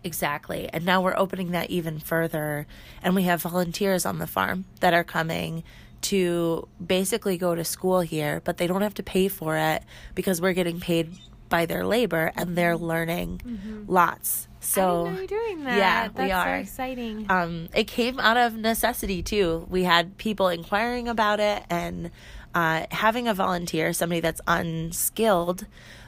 Exactly. 0.04 0.70
And 0.72 0.86
now 0.86 1.01
we're 1.01 1.18
opening 1.18 1.50
that 1.51 1.72
even 1.72 1.98
further. 1.98 2.68
And 3.01 3.15
we 3.15 3.24
have 3.24 3.42
volunteers 3.42 4.06
on 4.06 4.20
the 4.20 4.27
farm 4.27 4.65
that 4.80 4.94
are 4.94 5.04
coming 5.04 5.63
to 6.02 6.68
basically 6.86 7.38
go 7.38 7.56
to 7.56 7.64
school 7.64 8.02
here, 8.02 8.42
but 8.44 8.58
they 8.58 8.68
don't 8.68 8.82
have 8.82 8.94
to 8.96 9.04
pay 9.04 9.28
for 9.28 9.58
it 9.58 9.84
because 10.14 10.42
we're 10.42 10.54
getting 10.54 10.80
paid 10.80 11.12
by 11.50 11.66
their 11.66 11.86
labor 11.86 12.32
and 12.36 12.58
they're 12.58 12.78
learning 12.78 13.86
lots. 13.88 14.48
So 14.60 15.06
Mm-hmm. 15.06 15.06
Didn't 15.06 15.14
know 15.14 15.20
you're 15.20 15.28
doing 15.28 15.64
that. 15.66 15.78
yeah, 15.78 16.08
That's 16.08 16.20
we 16.20 16.30
so 16.30 16.36
are. 16.36 16.56
exciting. 16.58 17.25
um, 17.30 17.70
it 17.75 17.84
came 17.86 18.20
out 18.20 18.38
of 18.38 18.56
necessity 18.56 19.22
too. 19.22 19.68
We 19.70 19.84
had 19.84 20.18
people 20.18 20.48
inquiring 20.50 21.08
about 21.08 21.40
it 21.40 21.64
and 21.70 22.10
uh, 22.56 22.86
having 22.90 23.28
a 23.28 23.34
volunteer, 23.34 23.94
somebody 23.94 24.22
that's 24.22 24.42
unskilled, 24.48 25.66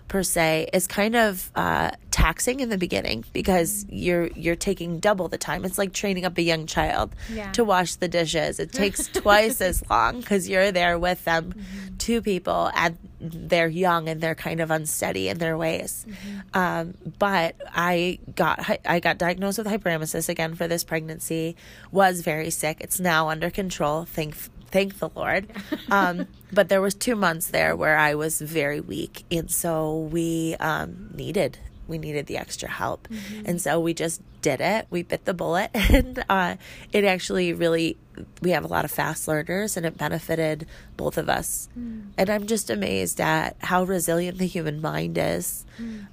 per 0.07 0.23
se 0.23 0.69
is 0.73 0.87
kind 0.87 1.15
of 1.15 1.51
uh, 1.55 1.91
taxing 2.11 2.59
in 2.61 2.69
the 2.69 2.77
beginning 2.77 3.23
because 3.33 3.85
you're 3.89 4.27
you're 4.27 4.55
taking 4.55 4.99
double 4.99 5.27
the 5.27 5.37
time. 5.37 5.65
It's 5.65 5.77
like 5.77 5.93
training 5.93 6.25
up 6.25 6.37
a 6.37 6.41
young 6.41 6.65
child 6.65 7.13
Yeah. 7.31 7.51
to 7.53 7.63
wash 7.63 7.95
the 7.95 8.07
dishes. 8.07 8.59
It 8.59 8.71
takes 8.81 9.07
twice 9.07 9.61
as 9.61 9.83
long 9.89 10.19
because 10.21 10.47
you're 10.47 10.71
there 10.71 10.97
with 10.97 11.23
them, 11.25 11.53
two 11.97 12.21
people, 12.21 12.71
and 12.75 12.97
they're 13.19 13.67
young 13.67 14.07
and 14.09 14.21
they're 14.21 14.35
kind 14.35 14.59
of 14.59 14.71
unsteady 14.71 15.27
in 15.29 15.39
their 15.39 15.57
ways. 15.57 16.05
Um, 16.53 16.93
but 17.19 17.55
I 17.73 18.19
got 18.35 18.79
I 18.85 18.99
got 18.99 19.17
diagnosed 19.17 19.57
with 19.57 19.67
hyperemesis 19.67 20.29
again 20.29 20.55
for 20.55 20.67
this 20.67 20.83
pregnancy. 20.83 21.55
Was 21.91 22.21
very 22.21 22.49
sick. 22.49 22.77
It's 22.81 22.99
now 22.99 23.29
under 23.29 23.49
control. 23.49 24.05
Thank 24.05 24.35
thank 24.67 24.99
the 24.99 25.09
Lord. 25.09 25.47
Um, 25.89 26.27
but 26.51 26.67
there 26.67 26.81
was 26.81 26.93
two 26.93 27.15
months 27.15 27.47
there 27.47 27.73
where 27.75 27.97
I 27.97 28.15
was 28.15 28.41
very 28.41 28.81
weak, 28.81 29.23
and 29.31 29.49
so 29.49 29.99
we 30.11 30.55
um, 30.59 31.11
needed 31.15 31.59
we 31.87 31.97
needed 31.97 32.25
the 32.25 32.37
extra 32.37 32.69
help, 32.69 33.07
and 33.45 33.61
so 33.61 33.79
we 33.79 33.93
just 33.93 34.21
did 34.41 34.59
it. 34.59 34.87
We 34.89 35.03
bit 35.03 35.25
the 35.25 35.33
bullet, 35.33 35.71
and 35.73 36.23
uh, 36.29 36.55
it 36.91 37.05
actually 37.05 37.53
really 37.53 37.97
we 38.41 38.51
have 38.51 38.65
a 38.65 38.67
lot 38.67 38.85
of 38.85 38.91
fast 38.91 39.27
learners, 39.27 39.77
and 39.77 39.85
it 39.85 39.97
benefited 39.97 40.67
both 40.97 41.17
of 41.17 41.29
us. 41.29 41.69
And 42.17 42.29
I'm 42.29 42.47
just 42.47 42.69
amazed 42.69 43.21
at 43.21 43.55
how 43.59 43.83
resilient 43.85 44.37
the 44.37 44.47
human 44.47 44.81
mind 44.81 45.17
is, 45.17 45.65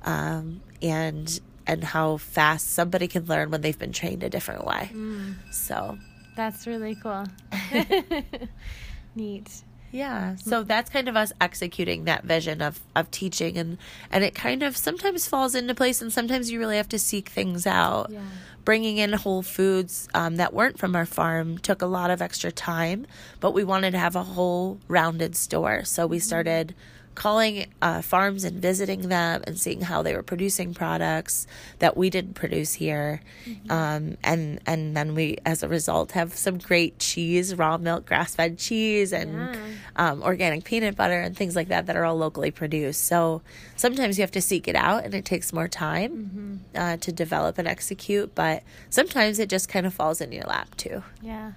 um, 0.05 0.61
and 0.81 1.41
and 1.67 1.83
how 1.83 2.19
fast 2.19 2.71
somebody 2.73 3.09
can 3.09 3.25
learn 3.27 3.51
when 3.51 3.61
they've 3.63 3.79
been 3.79 3.93
trained 3.93 4.23
a 4.23 4.31
different 4.31 4.65
way. 4.65 4.91
So. 5.51 5.99
That's 6.37 6.67
really 6.67 6.97
cool. 6.97 7.25
Neat. 9.15 9.63
Yeah. 9.95 10.35
So 10.35 10.65
that's 10.65 10.91
kind 10.91 11.09
of 11.09 11.17
us 11.17 11.33
executing 11.41 12.05
that 12.05 12.25
vision 12.25 12.61
of, 12.61 12.81
of 12.97 13.13
teaching 13.13 13.57
and, 13.57 13.79
and 14.11 14.25
it 14.25 14.35
kind 14.35 14.65
of 14.65 14.77
sometimes 14.77 15.29
falls 15.29 15.55
into 15.55 15.73
place 15.73 16.03
and 16.03 16.13
sometimes 16.13 16.51
you 16.51 16.59
really 16.59 16.79
have 16.79 16.89
to 16.89 16.99
seek 16.99 17.29
things 17.29 17.65
out. 17.65 18.11
Yeah. 18.11 18.23
Bringing 18.65 18.97
in 18.97 19.13
whole 19.13 19.43
foods 19.43 20.09
um, 20.13 20.35
that 20.37 20.53
weren't 20.53 20.81
from 20.81 20.97
our 20.97 21.07
farm 21.07 21.59
took 21.59 21.81
a 21.81 21.87
lot 21.87 22.11
of 22.11 22.21
extra 22.21 22.51
time, 22.51 23.07
but 23.39 23.53
we 23.53 23.63
wanted 23.63 23.93
to 23.93 23.99
have 23.99 24.17
a 24.17 24.25
whole 24.25 24.81
rounded 24.89 25.37
store. 25.37 25.85
So 25.85 26.09
we 26.09 26.19
started 26.19 26.75
calling 27.15 27.67
uh, 27.81 28.03
farms 28.03 28.45
and 28.45 28.61
visiting 28.61 29.09
them 29.09 29.43
and 29.47 29.59
seeing 29.59 29.83
how 29.83 30.03
they 30.03 30.15
were 30.15 30.23
producing 30.23 30.75
products 30.75 31.47
that 31.79 31.97
we 31.97 32.11
didn't 32.11 32.35
produce 32.35 32.75
here. 32.75 33.21
Um, 33.71 34.17
and, 34.25 34.61
and 34.67 34.97
then 34.97 35.15
we, 35.15 35.39
as 35.47 35.63
a 35.63 35.69
result, 35.69 36.13
have 36.13 36.35
some 36.35 36.59
great 36.59 36.99
cheese, 36.99 37.55
raw 37.55 37.79
milk, 37.79 38.07
grass 38.07 38.35
fed 38.35 38.59
cheese, 38.59 39.13
and 39.13 39.33
Yeah. 39.35 39.57
um, 39.97 40.23
organic 40.23 40.65
peanut 40.65 40.97
butter 40.97 41.21
and 41.21 41.37
things 41.37 41.55
like 41.55 41.69
that 41.69 41.87
that 41.87 41.97
are 41.97 42.05
all 42.05 42.17
locally 42.17 42.51
produced. 42.51 43.05
So 43.05 43.43
sometimes 43.77 44.19
you 44.19 44.23
have 44.23 44.33
to 44.33 44.43
seek 44.43 44.67
it 44.69 44.77
out 44.77 45.05
and 45.05 45.15
it 45.15 45.25
takes 45.25 45.53
more 45.53 45.69
time 45.69 46.65
uh, 46.75 46.97
to 46.99 47.13
develop 47.13 47.59
and 47.59 47.69
execute, 47.69 48.35
but 48.35 48.63
sometimes 48.91 49.39
it 49.39 49.49
just 49.49 49.69
kind 49.69 49.87
of 49.87 49.95
falls 49.95 50.21
in 50.21 50.33
your 50.33 50.45
lap 50.45 50.75
too. 50.77 51.03
Yeah. 51.23 51.53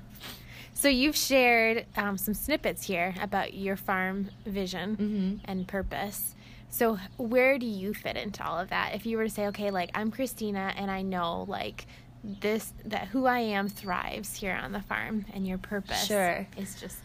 So 0.79 0.89
you've 0.89 1.15
shared 1.17 1.87
um, 1.95 2.19
some 2.19 2.35
snippets 2.35 2.85
here 2.85 3.15
about 3.19 3.55
your 3.55 3.75
farm 3.75 4.29
vision 4.45 5.41
and 5.45 5.67
purpose. 5.67 6.35
So 6.69 6.99
where 7.17 7.57
do 7.57 7.65
you 7.65 7.95
fit 7.95 8.15
into 8.15 8.45
all 8.45 8.59
of 8.59 8.69
that? 8.69 8.91
If 8.93 9.07
you 9.07 9.17
were 9.17 9.23
to 9.23 9.29
say, 9.29 9.47
okay, 9.47 9.71
like 9.71 9.89
I'm 9.95 10.11
Christina 10.11 10.71
and 10.77 10.91
I 10.91 11.01
know 11.01 11.45
like 11.47 11.87
this 12.23 12.73
that 12.85 13.07
who 13.07 13.25
I 13.25 13.39
am 13.39 13.69
thrives 13.69 14.35
here 14.35 14.53
on 14.53 14.71
the 14.71 14.81
farm 14.81 15.25
and 15.33 15.47
your 15.47 15.57
purpose 15.57 16.05
Sure. 16.05 16.45
is 16.57 16.79
just 16.79 16.99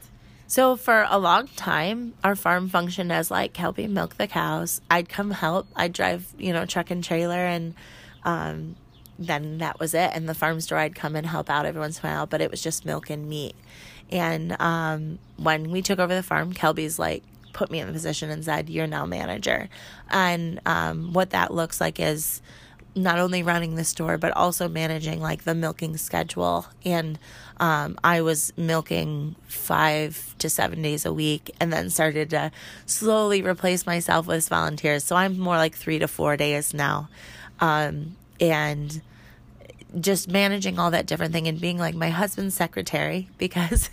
So 0.48 0.76
for 0.76 1.06
a 1.08 1.18
long 1.18 1.46
time, 1.56 2.12
our 2.22 2.36
farm 2.36 2.68
functioned 2.68 3.10
as 3.10 3.30
like 3.30 3.56
helping 3.56 3.94
milk 3.94 4.18
the 4.18 4.26
cows. 4.26 4.82
I'd 4.90 5.08
come 5.08 5.30
help. 5.30 5.66
I'd 5.74 5.94
drive, 5.94 6.26
you 6.36 6.52
know, 6.52 6.66
truck 6.66 6.90
and 6.90 7.02
trailer, 7.02 7.46
and 7.46 7.74
um, 8.24 8.76
then 9.18 9.58
that 9.58 9.78
was 9.78 9.94
it. 9.94 10.10
And 10.14 10.28
the 10.28 10.34
farm 10.34 10.60
store, 10.60 10.78
I'd 10.78 10.94
come 10.94 11.16
and 11.16 11.26
help 11.26 11.50
out 11.50 11.66
every 11.66 11.80
once 11.80 12.00
in 12.00 12.08
a 12.08 12.12
while, 12.12 12.26
but 12.26 12.40
it 12.40 12.50
was 12.50 12.62
just 12.62 12.84
milk 12.84 13.10
and 13.10 13.28
meat. 13.28 13.54
And 14.10 14.60
um, 14.60 15.18
when 15.36 15.70
we 15.70 15.82
took 15.82 15.98
over 15.98 16.14
the 16.14 16.22
farm, 16.22 16.52
Kelby's 16.52 16.98
like 16.98 17.22
put 17.52 17.70
me 17.70 17.80
in 17.80 17.86
the 17.86 17.92
position 17.92 18.30
and 18.30 18.44
said, 18.44 18.68
"You're 18.68 18.86
now 18.86 19.06
manager." 19.06 19.68
And 20.10 20.60
um, 20.66 21.12
what 21.12 21.30
that 21.30 21.52
looks 21.52 21.80
like 21.80 21.98
is 22.00 22.42
not 22.94 23.18
only 23.18 23.42
running 23.42 23.74
the 23.74 23.84
store 23.84 24.18
but 24.18 24.36
also 24.36 24.68
managing 24.68 25.20
like 25.20 25.44
the 25.44 25.54
milking 25.54 25.96
schedule 25.96 26.66
and 26.84 27.18
um, 27.58 27.98
i 28.04 28.20
was 28.20 28.52
milking 28.56 29.34
five 29.46 30.34
to 30.38 30.50
seven 30.50 30.82
days 30.82 31.06
a 31.06 31.12
week 31.12 31.50
and 31.58 31.72
then 31.72 31.88
started 31.88 32.30
to 32.30 32.50
slowly 32.84 33.40
replace 33.40 33.86
myself 33.86 34.26
with 34.26 34.46
volunteers 34.48 35.04
so 35.04 35.16
i'm 35.16 35.38
more 35.38 35.56
like 35.56 35.74
three 35.74 35.98
to 35.98 36.06
four 36.06 36.36
days 36.36 36.74
now 36.74 37.08
um, 37.60 38.16
and 38.42 39.00
just 40.00 40.28
managing 40.28 40.78
all 40.78 40.90
that 40.90 41.06
different 41.06 41.32
thing 41.32 41.46
and 41.46 41.60
being 41.60 41.78
like 41.78 41.94
my 41.94 42.08
husband's 42.08 42.54
secretary 42.54 43.28
because 43.38 43.90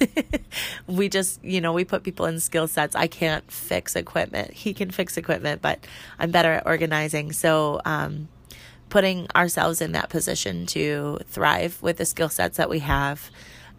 we 0.88 1.10
just 1.10 1.44
you 1.44 1.62
know 1.62 1.74
we 1.74 1.86
put 1.86 2.04
people 2.04 2.26
in 2.26 2.40
skill 2.40 2.68
sets. 2.68 2.96
I 2.96 3.08
can't 3.08 3.50
fix 3.52 3.96
equipment. 3.96 4.54
He 4.54 4.74
can 4.74 4.92
fix 4.92 5.18
equipment 5.18 5.62
but 5.62 5.86
i'm 6.18 6.32
better 6.32 6.54
at 6.54 6.66
organizing. 6.66 7.32
So 7.32 7.82
um, 7.86 8.28
putting 8.90 9.28
ourselves 9.36 9.82
in 9.82 9.92
that 9.92 10.10
position 10.10 10.66
to 10.68 11.20
thrive 11.28 11.82
with 11.82 11.98
the 11.98 12.06
skill 12.06 12.30
sets 12.30 12.58
that 12.58 12.70
we 12.70 12.80
have. 12.80 13.30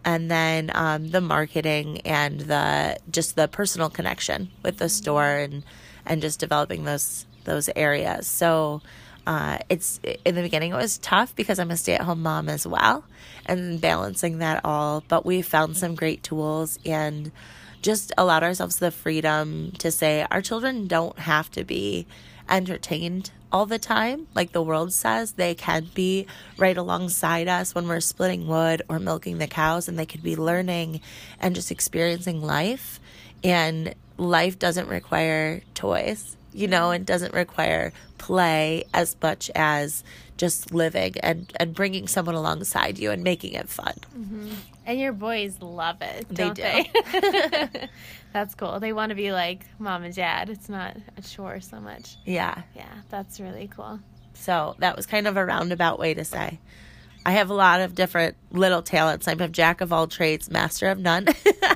And 0.03 0.31
then 0.31 0.71
um, 0.73 1.09
the 1.09 1.21
marketing 1.21 2.01
and 2.01 2.41
the 2.41 2.97
just 3.11 3.35
the 3.35 3.47
personal 3.47 3.89
connection 3.89 4.49
with 4.63 4.77
the 4.77 4.89
store 4.89 5.37
and 5.37 5.63
and 6.05 6.21
just 6.21 6.39
developing 6.39 6.85
those 6.85 7.25
those 7.43 7.69
areas. 7.75 8.27
So 8.27 8.81
uh, 9.27 9.57
it's 9.69 9.99
in 10.25 10.35
the 10.35 10.41
beginning 10.41 10.71
it 10.71 10.75
was 10.75 10.97
tough 10.97 11.35
because 11.35 11.59
i'm 11.59 11.71
a 11.71 11.77
stay-at-home 11.77 12.21
mom 12.21 12.49
as 12.49 12.65
well 12.65 13.03
and 13.45 13.79
balancing 13.81 14.39
that 14.39 14.61
all 14.63 15.03
but 15.07 15.25
we 15.25 15.41
found 15.41 15.77
some 15.77 15.95
great 15.95 16.23
tools 16.23 16.79
and 16.85 17.31
just 17.81 18.11
allowed 18.17 18.43
ourselves 18.43 18.77
the 18.77 18.91
freedom 18.91 19.71
to 19.79 19.91
say 19.91 20.25
our 20.29 20.41
children 20.41 20.87
don't 20.87 21.17
have 21.19 21.49
to 21.51 21.63
be 21.63 22.05
entertained 22.49 23.31
all 23.51 23.65
the 23.65 23.79
time. 23.79 24.27
Like 24.33 24.51
the 24.51 24.61
world 24.61 24.93
says 24.93 25.33
they 25.33 25.55
can 25.55 25.89
be 25.93 26.27
right 26.57 26.77
alongside 26.77 27.47
us 27.47 27.75
when 27.75 27.87
we're 27.87 27.99
splitting 27.99 28.47
wood 28.47 28.81
or 28.89 28.99
milking 28.99 29.37
the 29.37 29.47
cows 29.47 29.87
and 29.87 29.97
they 29.97 30.05
could 30.05 30.23
be 30.23 30.35
learning 30.35 31.01
and 31.39 31.55
just 31.55 31.71
experiencing 31.71 32.41
life. 32.41 32.99
And 33.43 33.95
life 34.21 34.59
doesn't 34.59 34.87
require 34.87 35.61
toys 35.73 36.37
you 36.53 36.67
know 36.67 36.91
and 36.91 37.05
doesn't 37.05 37.33
require 37.33 37.91
play 38.19 38.83
as 38.93 39.15
much 39.21 39.49
as 39.55 40.03
just 40.37 40.71
living 40.71 41.15
and 41.23 41.51
and 41.59 41.73
bringing 41.73 42.07
someone 42.07 42.35
alongside 42.35 42.99
you 42.99 43.09
and 43.09 43.23
making 43.23 43.53
it 43.53 43.67
fun 43.67 43.95
mm-hmm. 44.15 44.51
and 44.85 44.99
your 44.99 45.11
boys 45.11 45.59
love 45.61 46.01
it, 46.01 46.27
They 46.29 46.51
don't 46.51 46.55
do. 46.55 46.61
they? 46.61 47.89
that's 48.33 48.55
cool. 48.55 48.79
They 48.79 48.93
want 48.93 49.09
to 49.09 49.15
be 49.15 49.31
like 49.31 49.65
mom 49.79 50.03
and 50.03 50.13
dad. 50.13 50.49
It's 50.49 50.69
not 50.69 50.97
a 51.17 51.21
chore 51.21 51.61
so 51.61 51.79
much. 51.79 52.17
yeah 52.25 52.61
Yeah, 52.75 52.93
that's 53.09 53.39
really 53.39 53.69
cool. 53.75 53.99
So 54.33 54.75
that 54.79 54.95
was 54.95 55.05
kind 55.05 55.27
of 55.27 55.37
a 55.37 55.45
roundabout 55.45 55.99
way 55.99 56.13
to 56.13 56.23
say. 56.25 56.59
I 57.25 57.31
have 57.31 57.49
a 57.49 57.53
lot 57.53 57.81
of 57.81 57.93
different 57.95 58.35
little 58.51 58.81
talents. 58.81 59.27
I'm 59.27 59.41
a 59.41 59.47
jack 59.47 59.81
of 59.81 59.93
all 59.93 60.07
trades, 60.07 60.49
master 60.49 60.87
of 60.89 60.97
none. 60.99 61.27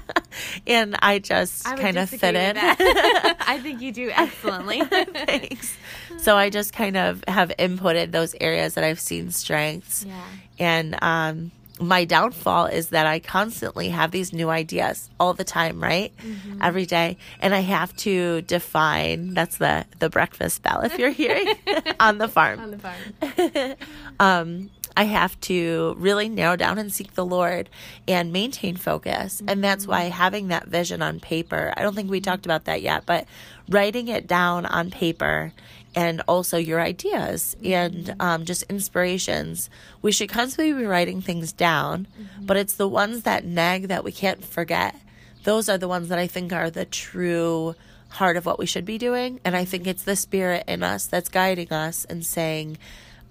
and 0.67 0.95
I 1.01 1.19
just 1.19 1.63
kind 1.65 1.97
of 1.97 2.09
fit 2.09 2.35
in. 2.35 2.57
I 2.59 3.59
think 3.61 3.81
you 3.81 3.91
do 3.91 4.09
excellently. 4.09 4.81
Thanks. 4.83 5.75
So 6.17 6.35
I 6.35 6.49
just 6.49 6.73
kind 6.73 6.97
of 6.97 7.23
have 7.27 7.49
inputted 7.59 8.11
those 8.11 8.35
areas 8.41 8.73
that 8.73 8.83
I've 8.83 8.99
seen 8.99 9.31
strengths. 9.31 10.03
Yeah. 10.05 10.23
And 10.57 10.97
um, 11.03 11.51
my 11.79 12.05
downfall 12.05 12.67
is 12.67 12.89
that 12.89 13.05
I 13.05 13.19
constantly 13.19 13.89
have 13.89 14.11
these 14.11 14.31
new 14.33 14.49
ideas 14.49 15.09
all 15.19 15.33
the 15.33 15.43
time, 15.43 15.83
right? 15.83 16.13
Every 16.61 16.85
day. 16.85 17.17
And 17.39 17.53
I 17.53 17.59
have 17.59 17.95
to 17.97 18.41
define 18.43 19.33
that's 19.33 19.57
the, 19.57 19.85
the 19.99 20.09
breakfast 20.09 20.63
bell 20.63 20.81
if 20.81 20.97
you're 20.97 21.09
hearing 21.11 21.53
on 21.99 22.17
the 22.17 22.27
farm 22.29 22.59
On 22.59 22.71
the 22.71 22.79
farm. 22.79 23.75
um, 24.19 24.69
I 24.97 25.03
have 25.05 25.39
to 25.41 25.95
really 25.97 26.29
narrow 26.29 26.55
down 26.55 26.77
and 26.77 26.91
seek 26.93 27.13
the 27.13 27.25
Lord 27.25 27.69
and 28.07 28.31
maintain 28.31 28.77
focus. 28.77 29.39
And 29.39 29.49
mm-hmm. 29.49 29.61
that's 29.61 29.87
why 29.87 30.03
having 30.03 30.47
that 30.49 30.67
vision 30.67 31.01
on 31.01 31.19
paper, 31.19 31.73
I 31.75 31.81
don't 31.81 31.95
think 31.95 32.09
we 32.09 32.21
talked 32.21 32.45
about 32.45 32.65
that 32.65 32.81
yet, 32.81 33.05
but 33.05 33.25
writing 33.69 34.07
it 34.07 34.27
down 34.27 34.65
on 34.65 34.91
paper 34.91 35.51
and 35.95 36.21
also 36.27 36.57
your 36.57 36.81
ideas 36.81 37.55
mm-hmm. 37.59 37.73
and 37.73 38.15
um, 38.21 38.45
just 38.45 38.63
inspirations. 38.63 39.69
We 40.01 40.11
should 40.11 40.29
constantly 40.29 40.73
be 40.73 40.85
writing 40.85 41.21
things 41.21 41.51
down, 41.51 42.07
mm-hmm. 42.19 42.45
but 42.45 42.57
it's 42.57 42.75
the 42.75 42.87
ones 42.87 43.23
that 43.23 43.45
nag 43.45 43.87
that 43.89 44.03
we 44.03 44.11
can't 44.11 44.43
forget. 44.43 44.95
Those 45.43 45.69
are 45.69 45.77
the 45.77 45.87
ones 45.87 46.09
that 46.09 46.19
I 46.19 46.27
think 46.27 46.53
are 46.53 46.69
the 46.69 46.85
true 46.85 47.75
heart 48.09 48.37
of 48.37 48.45
what 48.45 48.59
we 48.59 48.65
should 48.65 48.85
be 48.85 48.97
doing. 48.97 49.39
And 49.43 49.55
I 49.55 49.65
think 49.65 49.87
it's 49.87 50.03
the 50.03 50.15
spirit 50.15 50.63
in 50.67 50.83
us 50.83 51.05
that's 51.05 51.29
guiding 51.29 51.71
us 51.71 52.05
and 52.05 52.25
saying, 52.25 52.77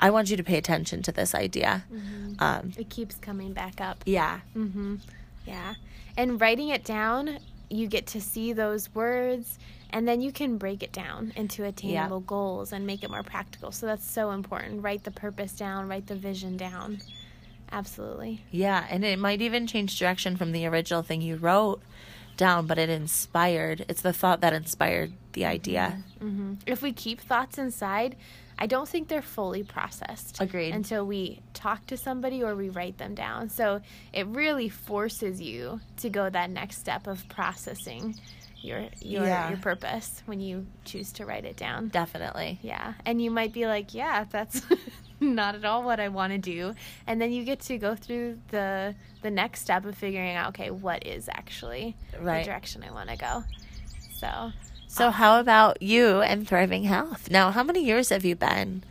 I 0.01 0.11
want 0.11 0.31
you 0.31 0.37
to 0.37 0.45
pay 0.45 0.59
attention 0.59 1.03
to 1.03 1.13
this 1.13 1.35
idea. 1.35 1.85
Um, 2.39 2.73
It 2.77 2.91
keeps 2.91 3.17
coming 3.17 3.53
back 3.53 3.81
up. 3.81 4.03
yeah. 4.05 4.41
Yeah. 5.47 5.75
And 6.17 6.41
writing 6.41 6.69
it 6.69 6.85
down 6.85 7.39
you 7.71 7.87
get 7.87 8.07
to 8.07 8.21
see 8.21 8.53
those 8.53 8.95
words 8.95 9.59
and 9.91 10.09
then 10.09 10.21
you 10.21 10.33
can 10.33 10.59
break 10.59 10.83
it 10.83 10.93
down 10.93 11.33
into 11.37 11.65
attainable 11.65 12.21
yeah. 12.21 12.27
goals 12.27 12.73
and 12.73 12.87
make 12.87 13.05
it 13.05 13.11
more 13.11 13.23
practical. 13.23 13.71
So 13.71 13.87
that's 13.87 14.09
so 14.09 14.33
important. 14.33 14.83
Write 14.83 15.05
the 15.05 15.11
purpose 15.11 15.53
down, 15.53 15.89
write 15.89 16.09
the 16.09 16.17
vision 16.17 16.57
down. 16.57 16.99
Absolutely. 17.71 18.45
Yeah, 18.51 18.87
and 18.91 19.05
it 19.05 19.19
might 19.19 19.41
even 19.41 19.67
change 19.67 19.99
direction 19.99 20.37
from 20.37 20.53
the 20.53 20.67
original 20.67 21.03
thing 21.03 21.23
you 21.23 21.37
wrote 21.37 21.81
down, 22.37 22.67
but 22.67 22.79
it 22.79 22.91
inspired. 22.91 23.85
It's 23.89 24.03
the 24.03 24.13
thought 24.13 24.41
that 24.41 24.53
inspired 24.53 25.13
the 25.33 25.45
idea. 25.45 26.03
Mm-hmm. 26.19 26.29
Mm-hmm. 26.29 26.55
If 26.67 26.83
we 26.83 26.93
keep 26.93 27.21
thoughts 27.21 27.57
inside, 27.57 28.17
I 28.59 28.67
don't 28.67 28.89
think 28.89 29.09
they're 29.09 29.23
fully 29.23 29.63
processed. 29.63 30.41
Agreed. 30.41 30.75
Until 30.75 31.07
we 31.07 31.41
talk 31.53 31.87
to 31.87 31.97
somebody 31.97 32.43
or 32.43 32.55
we 32.55 32.69
write 32.69 32.99
them 32.99 33.15
down. 33.15 33.49
So 33.49 33.81
it 34.13 34.27
really 34.29 34.69
forces 34.69 35.41
you 35.41 35.81
to 35.99 36.11
go 36.11 36.31
that 36.31 36.51
next 36.51 36.79
step 36.79 37.07
of 37.07 37.29
processing 37.29 38.15
your 38.65 38.87
your 39.01 39.25
yeah. 39.25 39.51
your 39.51 39.59
purpose 39.59 40.23
when 40.25 40.41
you 40.41 40.67
choose 40.85 41.13
to 41.13 41.27
write 41.27 41.45
it 41.45 41.57
down. 41.57 41.89
Definitely. 41.89 42.59
Yeah. 42.63 42.95
And 43.05 43.21
you 43.21 43.31
might 43.31 43.53
be 43.53 43.67
like, 43.67 43.93
yeah, 43.95 44.25
that's 44.31 44.63
not 45.21 45.55
at 45.55 45.65
all 45.65 45.83
what 45.83 46.01
I 46.01 46.09
want 46.09 46.33
to 46.33 46.39
do. 46.39 46.75
And 47.07 47.21
then 47.21 47.33
you 47.33 47.45
get 47.45 47.61
to 47.61 47.79
go 47.79 47.95
through 47.95 48.39
the 48.51 48.95
the 49.23 49.31
next 49.31 49.61
step 49.61 49.85
of 49.85 49.97
figuring 49.97 50.35
out, 50.35 50.51
okay, 50.51 50.71
what 50.71 51.07
is 51.07 51.29
actually 51.29 51.97
right. 52.21 52.41
the 52.41 52.51
direction 52.51 52.83
I 52.83 52.93
want 52.93 53.11
to 53.11 53.17
go. 53.17 53.45
So 54.19 54.53
So 54.95 55.11
how 55.11 55.41
about 55.41 55.83
you 55.83 56.21
and 56.21 56.47
Thriving 56.47 56.85
Health? 56.85 57.29
Now, 57.29 57.51
how 57.51 57.65
many 57.65 57.85
years 57.85 58.11
have 58.11 58.25
you 58.25 58.37
been? 58.37 58.85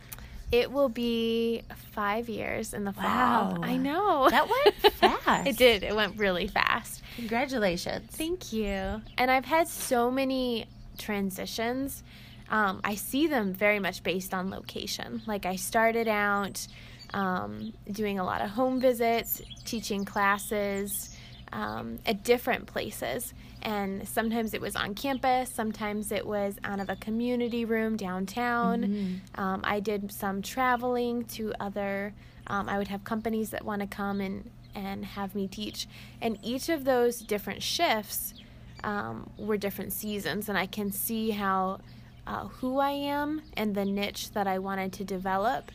It 0.52 0.70
will 0.70 0.90
be 0.90 1.62
five 1.92 2.28
years 2.28 2.74
in 2.74 2.84
the 2.84 2.92
fall. 2.92 3.04
Wow. 3.04 3.58
I 3.62 3.78
know. 3.78 4.28
That 4.28 4.46
went 4.46 4.74
fast. 4.96 5.48
it 5.48 5.56
did. 5.56 5.82
It 5.82 5.96
went 5.96 6.18
really 6.18 6.46
fast. 6.46 7.00
Congratulations. 7.16 8.10
Thank 8.10 8.52
you. 8.52 9.00
And 9.16 9.30
I've 9.30 9.46
had 9.46 9.66
so 9.66 10.10
many 10.10 10.66
transitions. 10.98 12.02
Um, 12.50 12.82
I 12.84 12.96
see 12.96 13.26
them 13.26 13.54
very 13.54 13.78
much 13.78 14.02
based 14.02 14.34
on 14.34 14.50
location. 14.50 15.22
Like 15.26 15.46
I 15.46 15.56
started 15.56 16.06
out 16.06 16.66
um, 17.14 17.72
doing 17.90 18.18
a 18.18 18.24
lot 18.24 18.42
of 18.42 18.50
home 18.50 18.78
visits, 18.78 19.40
teaching 19.64 20.04
classes 20.04 21.13
um, 21.52 21.98
at 22.06 22.24
different 22.24 22.66
places. 22.66 23.34
And 23.62 24.06
sometimes 24.06 24.52
it 24.54 24.60
was 24.60 24.76
on 24.76 24.94
campus, 24.94 25.50
sometimes 25.50 26.12
it 26.12 26.26
was 26.26 26.56
out 26.64 26.80
of 26.80 26.90
a 26.90 26.96
community 26.96 27.64
room 27.64 27.96
downtown. 27.96 28.82
Mm-hmm. 28.82 29.40
Um, 29.40 29.60
I 29.64 29.80
did 29.80 30.12
some 30.12 30.42
traveling 30.42 31.24
to 31.26 31.54
other, 31.60 32.12
um, 32.46 32.68
I 32.68 32.76
would 32.76 32.88
have 32.88 33.04
companies 33.04 33.50
that 33.50 33.64
want 33.64 33.80
to 33.80 33.86
come 33.86 34.20
and 34.20 34.50
and 34.74 35.04
have 35.04 35.34
me 35.34 35.46
teach. 35.46 35.86
And 36.20 36.36
each 36.42 36.68
of 36.68 36.84
those 36.84 37.20
different 37.20 37.62
shifts 37.62 38.34
um, 38.82 39.30
were 39.38 39.56
different 39.56 39.92
seasons, 39.92 40.48
and 40.48 40.58
I 40.58 40.66
can 40.66 40.92
see 40.92 41.30
how 41.30 41.80
uh, 42.26 42.48
who 42.48 42.78
I 42.78 42.90
am 42.90 43.42
and 43.56 43.74
the 43.74 43.84
niche 43.84 44.30
that 44.32 44.46
I 44.46 44.58
wanted 44.58 44.92
to 44.94 45.04
develop 45.04 45.70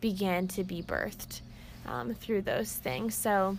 began 0.00 0.48
to 0.48 0.64
be 0.64 0.82
birthed 0.82 1.40
um, 1.86 2.14
through 2.14 2.42
those 2.42 2.72
things. 2.72 3.14
So, 3.14 3.56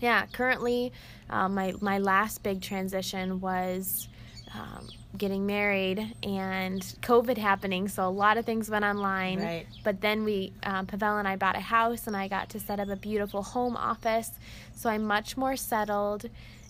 yeah, 0.00 0.26
currently, 0.26 0.92
uh, 1.28 1.48
my 1.48 1.74
my 1.80 1.98
last 1.98 2.42
big 2.42 2.60
transition 2.60 3.40
was 3.40 4.08
um, 4.54 4.88
getting 5.16 5.46
married 5.46 6.14
and 6.22 6.82
COVID 7.02 7.38
happening. 7.38 7.88
So 7.88 8.06
a 8.06 8.10
lot 8.10 8.36
of 8.36 8.44
things 8.44 8.70
went 8.70 8.84
online. 8.84 9.40
Right. 9.40 9.66
But 9.84 10.00
then 10.00 10.24
we, 10.24 10.52
um, 10.62 10.86
Pavel 10.86 11.18
and 11.18 11.28
I 11.28 11.36
bought 11.36 11.56
a 11.56 11.60
house 11.60 12.06
and 12.06 12.16
I 12.16 12.28
got 12.28 12.48
to 12.50 12.60
set 12.60 12.80
up 12.80 12.88
a 12.88 12.96
beautiful 12.96 13.42
home 13.42 13.76
office. 13.76 14.32
So 14.74 14.90
I'm 14.90 15.04
much 15.04 15.36
more 15.36 15.56
settled 15.56 16.26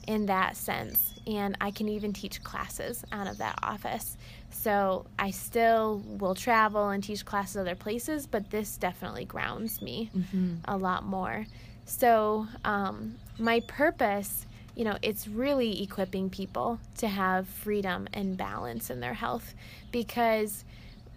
in 0.07 0.27
that 0.27 0.57
sense. 0.57 1.15
And 1.27 1.57
I 1.61 1.71
can 1.71 1.89
even 1.89 2.13
teach 2.13 2.43
classes 2.43 3.05
out 3.13 3.27
of 3.27 3.39
that 3.39 3.59
office. 3.63 4.17
So 4.51 5.07
I 5.19 5.31
still 5.31 6.03
will 6.07 6.35
travel 6.35 6.89
and 6.89 7.03
teach 7.03 7.25
classes 7.25 7.57
other 7.57 7.77
places, 7.77 8.27
but 8.27 8.51
this 8.51 8.77
definitely 8.77 9.25
grounds 9.25 9.81
me 9.81 10.11
mm-hmm. 10.17 10.55
a 10.67 10.77
lot 10.77 11.05
more. 11.05 11.47
So 11.85 12.47
um, 12.65 13.17
my 13.39 13.61
purpose 13.61 14.47
you 14.81 14.85
know, 14.85 14.97
it's 15.03 15.29
really 15.29 15.83
equipping 15.83 16.31
people 16.31 16.81
to 16.97 17.09
have 17.09 17.47
freedom 17.47 18.09
and 18.15 18.37
balance 18.37 18.89
in 18.89 19.01
their 19.01 19.13
health 19.13 19.55
because 19.93 20.65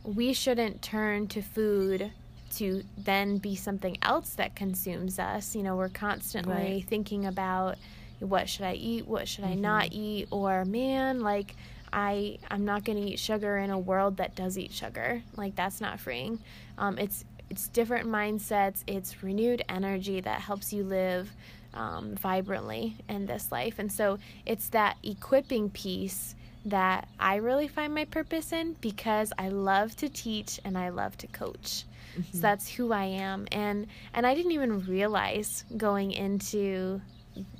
we 0.04 0.34
shouldn't 0.34 0.82
turn 0.82 1.28
to 1.28 1.41
food 1.41 2.12
to 2.56 2.84
then 2.97 3.38
be 3.38 3.56
something 3.56 3.97
else 4.02 4.32
that 4.32 4.56
consumes 4.56 5.17
us. 5.17 5.56
You 5.56 5.63
know, 5.63 5.76
we're 5.76 5.88
constantly 5.88 6.54
right. 6.54 6.86
thinking 6.86 7.26
about 7.26 7.78
what 8.19 8.49
should 8.49 8.65
I 8.65 8.73
eat, 8.73 9.08
what 9.08 9.28
should 9.28 9.43
mm-hmm. 9.43 9.54
I 9.54 9.84
not 9.84 9.89
eat, 9.93 10.28
or 10.30 10.65
man, 10.65 11.21
like 11.21 11.56
I 11.91 12.39
I'm 12.49 12.65
not 12.65 12.84
going 12.84 13.02
to 13.02 13.12
eat 13.12 13.19
sugar 13.19 13.58
in 13.58 13.69
a 13.69 13.80
world 13.80 14.17
that 14.17 14.36
does 14.36 14.58
eat 14.58 14.71
sugar. 14.71 15.21
Like 15.38 15.56
that's 15.56 15.80
not 15.80 15.99
freeing. 15.99 16.39
Um, 16.78 16.97
it's 16.97 17.23
it's 17.53 17.67
different 17.67 18.09
mindsets. 18.09 18.81
It's 18.87 19.21
renewed 19.21 19.63
energy 19.69 20.19
that 20.21 20.41
helps 20.41 20.73
you 20.73 20.83
live 20.83 21.31
um, 21.75 22.15
vibrantly 22.15 22.95
in 23.07 23.27
this 23.27 23.51
life. 23.51 23.77
And 23.77 23.91
so 23.91 24.17
it's 24.43 24.69
that 24.69 24.97
equipping 25.03 25.69
piece 25.69 26.33
that 26.65 27.07
I 27.19 27.35
really 27.35 27.67
find 27.67 27.93
my 27.93 28.05
purpose 28.05 28.53
in 28.53 28.75
because 28.81 29.31
I 29.37 29.49
love 29.49 29.95
to 29.97 30.09
teach 30.09 30.59
and 30.65 30.75
I 30.75 30.89
love 30.89 31.15
to 31.19 31.27
coach. 31.27 31.83
Mm-hmm. 32.17 32.23
So 32.31 32.39
that's 32.39 32.67
who 32.69 32.91
I 32.91 33.05
am. 33.05 33.47
And 33.51 33.85
and 34.15 34.25
I 34.25 34.33
didn't 34.33 34.53
even 34.53 34.83
realize 34.87 35.63
going 35.77 36.11
into 36.11 37.01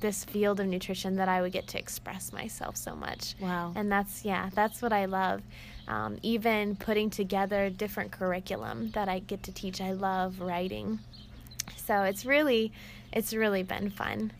this 0.00 0.24
field 0.24 0.60
of 0.60 0.66
nutrition 0.66 1.16
that 1.16 1.28
I 1.28 1.42
would 1.42 1.52
get 1.52 1.66
to 1.68 1.78
express 1.78 2.32
myself 2.32 2.76
so 2.76 2.94
much. 2.94 3.34
Wow. 3.40 3.72
And 3.74 3.90
that's 3.90 4.24
yeah, 4.24 4.50
that's 4.54 4.82
what 4.82 4.92
I 4.92 5.06
love. 5.06 5.42
Um, 5.86 6.18
even 6.22 6.76
putting 6.76 7.10
together 7.10 7.68
different 7.70 8.10
curriculum 8.10 8.90
that 8.92 9.08
I 9.08 9.18
get 9.18 9.42
to 9.44 9.52
teach. 9.52 9.80
I 9.80 9.92
love 9.92 10.40
writing. 10.40 10.98
So 11.76 12.02
it's 12.02 12.24
really 12.24 12.72
it's 13.12 13.34
really 13.34 13.62
been 13.62 13.90
fun. 13.90 14.32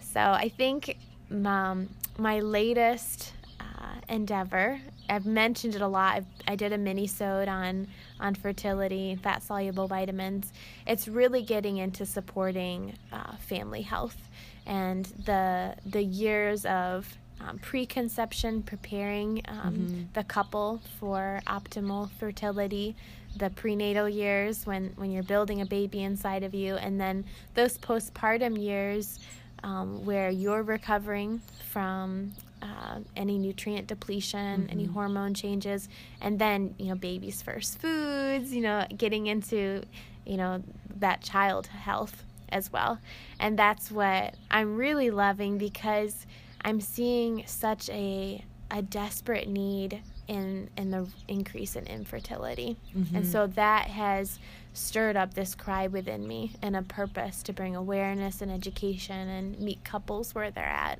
So 0.00 0.20
I 0.20 0.48
think 0.48 0.96
um, 1.30 1.88
my 2.18 2.40
latest 2.40 3.32
uh, 3.60 4.00
endeavor, 4.08 4.80
I've 5.08 5.26
mentioned 5.26 5.74
it 5.74 5.82
a 5.82 5.88
lot. 5.88 6.16
I've, 6.16 6.26
i 6.48 6.56
did 6.56 6.72
a 6.72 6.78
mini 6.78 7.06
sode 7.06 7.48
on 7.48 7.88
on 8.20 8.34
fertility, 8.34 9.16
fat 9.16 9.42
soluble 9.42 9.88
vitamins. 9.88 10.52
It's 10.86 11.08
really 11.08 11.42
getting 11.42 11.78
into 11.78 12.06
supporting 12.06 12.94
uh, 13.12 13.36
family 13.36 13.82
health 13.82 14.25
and 14.66 15.06
the 15.24 15.74
the 15.86 16.02
years 16.02 16.64
of 16.66 17.06
um, 17.40 17.58
preconception, 17.58 18.62
preparing 18.62 19.42
um, 19.48 19.74
mm-hmm. 19.74 20.02
the 20.14 20.24
couple 20.24 20.80
for 20.98 21.40
optimal 21.46 22.10
fertility, 22.18 22.96
the 23.36 23.50
prenatal 23.50 24.08
years 24.08 24.66
when, 24.66 24.92
when 24.96 25.10
you're 25.10 25.22
building 25.22 25.60
a 25.60 25.66
baby 25.66 26.02
inside 26.02 26.42
of 26.42 26.54
you, 26.54 26.76
and 26.76 27.00
then 27.00 27.24
those 27.54 27.76
postpartum 27.78 28.60
years 28.60 29.20
um, 29.62 30.04
where 30.04 30.30
you're 30.30 30.62
recovering 30.62 31.40
from 31.70 32.32
uh, 32.62 33.00
any 33.16 33.38
nutrient 33.38 33.86
depletion, 33.86 34.62
mm-hmm. 34.62 34.70
any 34.70 34.86
hormone 34.86 35.34
changes, 35.34 35.88
and 36.20 36.38
then 36.38 36.74
you 36.78 36.86
know 36.86 36.94
baby's 36.94 37.42
first 37.42 37.78
foods, 37.78 38.52
you 38.52 38.62
know 38.62 38.86
getting 38.96 39.26
into 39.26 39.82
you 40.24 40.36
know 40.36 40.62
that 40.96 41.22
child 41.22 41.66
health 41.66 42.24
as 42.50 42.72
well, 42.72 42.98
and 43.38 43.58
that's 43.58 43.90
what 43.90 44.34
I'm 44.50 44.76
really 44.76 45.10
loving 45.10 45.58
because 45.58 46.26
I'm 46.62 46.80
seeing 46.80 47.44
such 47.46 47.88
a 47.90 48.44
a 48.70 48.82
desperate 48.82 49.48
need 49.48 50.02
in 50.28 50.68
in 50.76 50.90
the 50.90 51.06
increase 51.28 51.76
in 51.76 51.86
infertility. 51.86 52.76
Mm-hmm. 52.96 53.16
And 53.16 53.26
so 53.26 53.46
that 53.48 53.88
has 53.88 54.38
stirred 54.72 55.16
up 55.16 55.34
this 55.34 55.54
cry 55.54 55.86
within 55.86 56.26
me 56.26 56.52
and 56.60 56.76
a 56.76 56.82
purpose 56.82 57.42
to 57.44 57.52
bring 57.52 57.74
awareness 57.74 58.42
and 58.42 58.50
education 58.50 59.28
and 59.28 59.58
meet 59.58 59.82
couples 59.84 60.34
where 60.34 60.50
they're 60.50 60.64
at. 60.64 60.98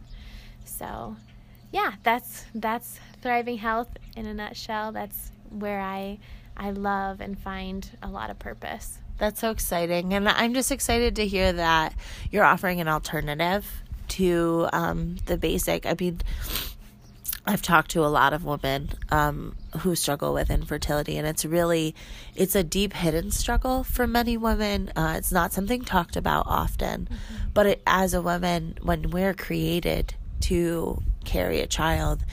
So, 0.65 1.17
yeah, 1.73 1.95
that's 2.03 2.45
that's 2.55 3.01
thriving 3.21 3.59
health 3.59 3.89
in 4.17 4.27
a 4.27 4.35
nutshell. 4.35 4.93
That's 4.93 5.31
where 5.51 5.81
I 5.81 6.19
I 6.57 6.71
love 6.71 7.21
and 7.21 7.39
find 7.39 7.89
a 8.03 8.09
lot 8.09 8.31
of 8.31 8.39
purpose. 8.39 8.99
That's 9.19 9.41
so 9.41 9.51
exciting. 9.51 10.13
And 10.15 10.29
I'm 10.29 10.55
just 10.55 10.71
excited 10.71 11.17
to 11.17 11.27
hear 11.27 11.53
that 11.53 11.95
you're 12.31 12.45
offering 12.45 12.81
an 12.81 12.89
alternative 12.89 13.67
to 14.09 14.69
um, 14.73 15.17
the 15.27 15.37
basic. 15.37 15.87
I 15.87 15.97
mean, 15.99 16.21
I've 17.47 17.63
talked 17.63 17.93
to 17.93 18.05
a 18.05 18.09
lot 18.09 18.33
of 18.33 18.45
women 18.45 18.91
um, 19.11 19.57
who 19.79 19.95
struggle 19.95 20.35
with 20.35 20.51
infertility, 20.51 21.17
and 21.17 21.27
it's 21.27 21.45
really 21.45 21.95
it's 22.35 22.57
a 22.57 22.65
deep 22.65 22.93
hidden 22.93 23.31
struggle 23.31 23.85
for 23.85 24.07
many 24.07 24.37
women. 24.37 24.91
Uh, 24.97 25.15
it's 25.17 25.31
not 25.31 25.53
something 25.53 25.85
talked 25.85 26.17
about 26.17 26.47
often, 26.49 27.09
mm-hmm. 27.11 27.49
but 27.55 27.67
it, 27.67 27.83
as 27.87 28.15
a 28.15 28.23
woman, 28.23 28.77
when 28.83 29.11
we're 29.11 29.35
created 29.35 30.15
to 30.41 31.01
carry 31.25 31.61
a 31.61 31.67
child, 31.67 32.25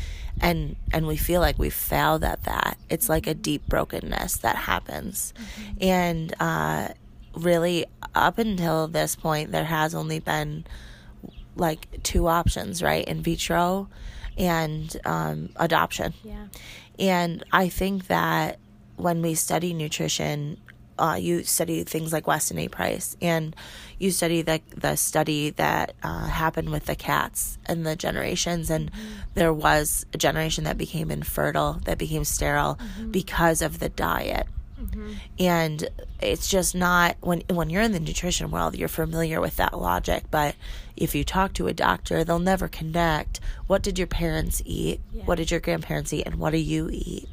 and 0.41 0.75
and 0.91 1.07
we 1.07 1.17
feel 1.17 1.41
like 1.41 1.57
we 1.57 1.69
failed 1.69 2.23
at 2.23 2.43
that, 2.43 2.77
it's 2.89 3.09
like 3.09 3.27
a 3.27 3.33
deep 3.33 3.67
brokenness 3.67 4.37
that 4.37 4.55
happens, 4.55 5.33
mm-hmm. 5.35 5.77
and 5.81 6.33
uh, 6.39 6.89
really 7.35 7.85
up 8.15 8.37
until 8.37 8.87
this 8.87 9.15
point, 9.15 9.51
there 9.51 9.65
has 9.65 9.95
only 9.95 10.19
been 10.19 10.65
like 11.55 12.01
two 12.03 12.27
options, 12.27 12.81
right? 12.81 13.05
In 13.05 13.21
vitro 13.21 13.87
and 14.37 14.95
um, 15.05 15.49
adoption. 15.55 16.13
Yeah. 16.23 16.47
And 16.99 17.43
I 17.51 17.69
think 17.69 18.07
that 18.07 18.59
when 18.95 19.21
we 19.21 19.35
study 19.35 19.73
nutrition, 19.73 20.57
uh, 20.97 21.17
you 21.19 21.43
study 21.43 21.83
things 21.83 22.13
like 22.13 22.27
Weston 22.27 22.57
A. 22.59 22.67
Price, 22.67 23.17
and 23.21 23.55
you 23.99 24.11
study 24.11 24.41
the 24.41 24.61
the 24.75 24.95
study 24.95 25.51
that 25.51 25.93
uh, 26.03 26.27
happened 26.27 26.69
with 26.69 26.85
the 26.85 26.95
cats 26.95 27.57
and 27.65 27.85
the 27.85 27.95
generations, 27.95 28.69
and 28.69 28.91
there 29.33 29.53
was 29.53 30.05
a 30.13 30.17
generation 30.17 30.63
that 30.65 30.77
became 30.77 31.11
infertile, 31.11 31.79
that 31.85 31.97
became 31.97 32.23
sterile 32.23 32.77
because 33.11 33.61
of 33.61 33.79
the 33.79 33.89
diet. 33.89 34.47
And 35.39 35.87
it's 36.21 36.47
just 36.49 36.75
not 36.75 37.15
when 37.21 37.41
when 37.49 37.69
you're 37.69 37.81
in 37.81 37.93
the 37.93 37.99
nutrition 38.01 38.51
world, 38.51 38.75
you're 38.75 38.89
familiar 38.89 39.39
with 39.39 39.55
that 39.57 39.79
logic. 39.79 40.25
But 40.29 40.55
if 40.97 41.15
you 41.15 41.23
talk 41.23 41.53
to 41.53 41.67
a 41.67 41.73
doctor, 41.73 42.23
they'll 42.23 42.37
never 42.39 42.67
connect. 42.67 43.39
What 43.67 43.81
did 43.81 43.97
your 43.97 44.07
parents 44.07 44.61
eat? 44.65 44.99
What 45.25 45.35
did 45.37 45.51
your 45.51 45.61
grandparents 45.61 46.11
eat? 46.11 46.25
And 46.25 46.35
what 46.35 46.51
do 46.51 46.57
you 46.57 46.89
eat? 46.91 47.29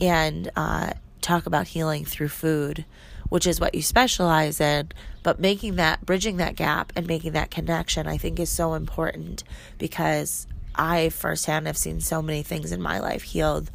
And 0.00 0.50
uh, 0.56 0.92
talk 1.22 1.46
about 1.46 1.68
healing 1.68 2.04
through 2.04 2.28
food, 2.28 2.84
which 3.28 3.46
is 3.46 3.60
what 3.60 3.74
you 3.74 3.82
specialize 3.82 4.60
in. 4.60 4.90
But 5.22 5.40
making 5.40 5.76
that, 5.76 6.04
bridging 6.04 6.36
that 6.38 6.56
gap 6.56 6.92
and 6.96 7.06
making 7.06 7.32
that 7.32 7.50
connection, 7.50 8.06
I 8.06 8.18
think 8.18 8.38
is 8.38 8.50
so 8.50 8.74
important 8.74 9.44
because 9.78 10.46
I 10.74 11.10
firsthand 11.10 11.66
have 11.66 11.76
seen 11.76 12.00
so 12.00 12.20
many 12.22 12.42
things 12.42 12.72
in 12.72 12.82
my 12.82 12.98
life 12.98 13.22
healed 13.22 13.70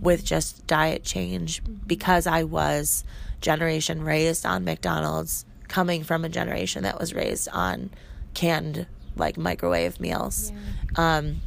with 0.00 0.24
just 0.24 0.66
diet 0.66 1.04
change 1.04 1.62
because 1.86 2.26
I 2.26 2.44
was 2.44 3.04
generation 3.40 4.02
raised 4.02 4.44
on 4.44 4.64
McDonald's, 4.64 5.44
coming 5.68 6.02
from 6.02 6.24
a 6.24 6.28
generation 6.28 6.82
that 6.82 6.98
was 6.98 7.14
raised 7.14 7.48
on 7.52 7.90
canned 8.34 8.86
like 9.16 9.36
microwave 9.36 10.00
meals. 10.00 10.52
Um, 10.96 11.40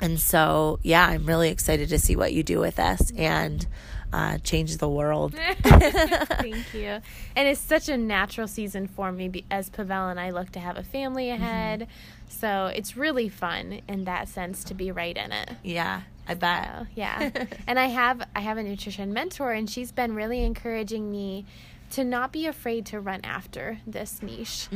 and 0.00 0.18
so, 0.18 0.78
yeah, 0.82 1.06
I'm 1.06 1.26
really 1.26 1.50
excited 1.50 1.88
to 1.90 1.98
see 1.98 2.16
what 2.16 2.32
you 2.32 2.42
do 2.42 2.58
with 2.58 2.76
this 2.76 3.12
and 3.16 3.66
uh, 4.14 4.38
change 4.38 4.76
the 4.76 4.88
world. 4.88 5.34
Thank 5.62 6.72
you. 6.72 7.00
And 7.34 7.48
it's 7.48 7.60
such 7.60 7.88
a 7.88 7.96
natural 7.96 8.46
season 8.46 8.86
for 8.86 9.10
me 9.10 9.44
as 9.50 9.68
Pavel 9.68 10.08
and 10.08 10.20
I 10.20 10.30
look 10.30 10.52
to 10.52 10.60
have 10.60 10.76
a 10.76 10.84
family 10.84 11.30
ahead. 11.30 11.88
So 12.28 12.66
it's 12.66 12.96
really 12.96 13.28
fun 13.28 13.80
in 13.88 14.04
that 14.04 14.28
sense 14.28 14.62
to 14.64 14.74
be 14.74 14.92
right 14.92 15.16
in 15.16 15.32
it. 15.32 15.50
Yeah, 15.64 16.02
I 16.28 16.34
bet. 16.34 16.64
So, 16.64 16.86
yeah. 16.94 17.30
and 17.66 17.76
I 17.76 17.86
have 17.86 18.22
I 18.36 18.40
have 18.40 18.56
a 18.56 18.62
nutrition 18.62 19.12
mentor 19.12 19.50
and 19.52 19.68
she's 19.68 19.90
been 19.90 20.14
really 20.14 20.44
encouraging 20.44 21.10
me 21.10 21.44
to 21.90 22.04
not 22.04 22.30
be 22.30 22.46
afraid 22.46 22.86
to 22.86 23.00
run 23.00 23.20
after 23.24 23.80
this 23.84 24.22
niche. 24.22 24.68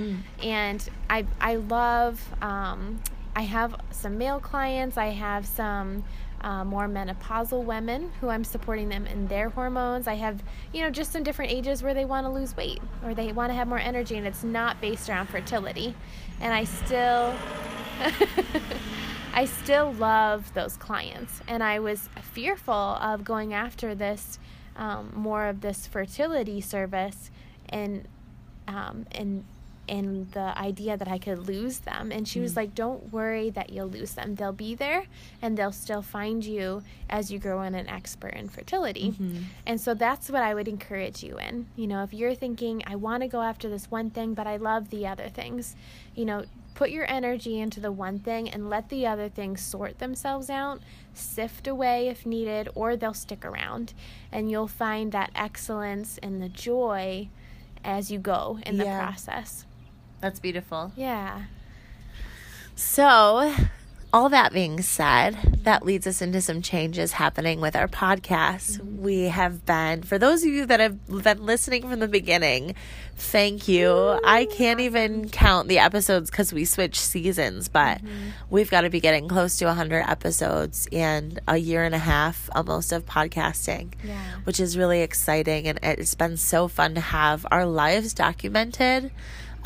And 0.43 0.89
I 1.09 1.27
I 1.41 1.57
love 1.57 2.21
um, 2.43 3.01
I 3.37 3.43
have 3.43 3.77
some 3.93 4.19
male 4.19 4.41
clients, 4.41 4.97
I 4.97 5.11
have 5.11 5.47
some 5.47 6.03
uh, 6.41 6.65
more 6.65 6.89
menopausal 6.89 7.65
women 7.65 8.11
who 8.21 8.29
I'm 8.29 8.45
supporting 8.45 8.89
them 8.89 9.07
in 9.07 9.27
their 9.27 9.49
hormones. 9.49 10.07
I 10.07 10.15
have, 10.15 10.43
you 10.73 10.83
know, 10.83 10.91
just 10.91 11.13
some 11.13 11.23
different 11.23 11.53
ages 11.53 11.83
where 11.83 11.95
they 11.95 12.05
want 12.05 12.27
to 12.27 12.31
lose 12.31 12.57
weight 12.57 12.81
or 13.05 13.15
they 13.15 13.33
want 13.33 13.51
to 13.51 13.55
have 13.55 13.69
more 13.69 13.79
energy, 13.79 14.17
and 14.17 14.27
it's 14.27 14.45
not 14.45 14.81
based 14.81 15.09
around 15.09 15.29
fertility. 15.29 15.95
And 16.41 16.55
I 16.55 16.65
still, 16.65 17.35
I 19.35 19.45
still 19.45 19.93
love 19.95 20.53
those 20.55 20.77
clients, 20.77 21.41
and 21.49 21.63
I 21.63 21.81
was 21.81 22.09
fearful 22.23 22.75
of 22.75 23.25
going 23.25 23.53
after 23.53 23.95
this 23.95 24.39
um, 24.79 25.13
more 25.15 25.47
of 25.47 25.61
this 25.61 25.87
fertility 25.87 26.61
service, 26.61 27.31
and 27.69 28.07
um, 28.69 29.07
and 29.11 29.45
and 29.89 30.31
the 30.33 30.57
idea 30.59 30.97
that 30.97 31.09
I 31.09 31.19
could 31.19 31.47
lose 31.47 31.79
them. 31.81 32.13
And 32.13 32.27
she 32.27 32.41
was 32.41 32.53
mm. 32.53 32.57
like, 32.57 32.75
"Don't 32.75 33.13
worry 33.13 33.51
that 33.51 33.71
you'll 33.71 33.89
lose 33.89 34.13
them. 34.13 34.35
They'll 34.35 34.53
be 34.53 34.75
there, 34.75 35.05
and 35.43 35.57
they'll 35.57 35.73
still 35.73 36.03
find 36.03 36.45
you 36.45 36.83
as 37.09 37.31
you 37.31 37.39
grow 37.39 37.63
in 37.63 37.75
an 37.75 37.89
expert 37.89 38.35
in 38.35 38.49
fertility." 38.49 39.13
Mm-hmm. 39.13 39.43
And 39.67 39.81
so 39.81 39.95
that's 39.95 40.31
what 40.31 40.43
I 40.43 40.55
would 40.55 40.69
encourage 40.69 41.23
you 41.23 41.39
in. 41.39 41.67
You 41.77 41.87
know, 41.87 42.03
if 42.03 42.13
you're 42.13 42.35
thinking, 42.35 42.83
"I 42.87 42.97
want 42.97 43.23
to 43.23 43.29
go 43.29 43.43
after 43.43 43.69
this 43.69 43.91
one 43.91 44.11
thing, 44.11 44.35
but 44.35 44.47
I 44.47 44.57
love 44.57 44.91
the 44.91 45.07
other 45.07 45.29
things," 45.29 45.77
you 46.15 46.25
know, 46.25 46.45
put 46.75 46.91
your 46.91 47.11
energy 47.11 47.59
into 47.59 47.81
the 47.81 47.91
one 47.91 48.21
thing 48.21 48.49
and 48.49 48.71
let 48.71 48.89
the 48.89 49.05
other 49.05 49.29
things 49.29 49.61
sort 49.61 49.99
themselves 49.99 50.49
out, 50.49 50.81
sift 51.13 51.67
away 51.67 52.07
if 52.07 52.25
needed, 52.25 52.69
or 52.77 52.97
they'll 52.97 53.13
stick 53.13 53.45
around. 53.45 53.95
And 54.31 54.49
you'll 54.49 54.69
find 54.69 55.11
that 55.11 55.33
excellence 55.35 56.19
and 56.23 56.41
the 56.41 56.49
joy 56.49 57.31
as 57.83 58.13
you 58.13 58.21
go 58.21 58.61
in 58.65 58.77
the 58.77 58.85
Yeah. 58.85 59.03
process. 59.05 59.65
That's 60.21 60.41
beautiful. 60.41 60.93
Yeah. 60.97 61.43
So, 62.75 63.55
all 64.13 64.31
that 64.31 64.53
being 64.53 64.81
said, 64.81 65.37
that 65.65 65.85
leads 65.85 66.07
us 66.07 66.23
into 66.23 66.41
some 66.41 66.63
changes 66.63 67.13
happening 67.13 67.61
with 67.61 67.77
our 67.77 67.89
podcast. 67.89 68.79
Mm-hmm. 68.79 69.03
We 69.03 69.25
have 69.25 69.67
been, 69.67 70.03
for 70.03 70.19
those 70.19 70.43
of 70.45 70.49
you 70.49 70.65
that 70.67 70.81
have 70.81 71.07
been 71.07 71.45
listening 71.45 71.89
from 71.89 72.01
the 72.01 72.09
beginning, 72.09 72.75
thank 73.17 73.69
you. 73.69 74.19
I 74.25 74.47
can't 74.47 74.81
even 74.81 75.29
count 75.29 75.69
the 75.69 75.79
episodes 75.79 76.31
because 76.31 76.53
we 76.55 76.65
switched 76.65 77.01
seasons, 77.01 77.69
but 77.69 77.99
mm-hmm. 77.99 78.31
we've 78.49 78.71
got 78.71 78.83
to 78.83 78.91
be 78.91 79.01
getting 79.01 79.29
close 79.29 79.59
to 79.59 79.67
100 79.67 80.05
episodes 80.09 80.89
and 80.91 81.39
a 81.47 81.59
year 81.59 81.85
and 81.85 81.95
a 81.95 81.99
half 81.99 82.49
almost 82.55 82.93
of 82.93 83.05
podcasting, 83.05 83.93
Yeah. 84.03 84.37
which 84.45 84.59
is 84.59 84.79
really 84.79 85.03
exciting. 85.03 85.69
And 85.69 85.79
it's 85.83 86.15
been 86.15 86.39
so 86.39 86.67
fun 86.67 86.95
to 86.95 87.01
have 87.01 87.47
our 87.51 87.67
lives 87.67 88.15
documented. 88.15 89.11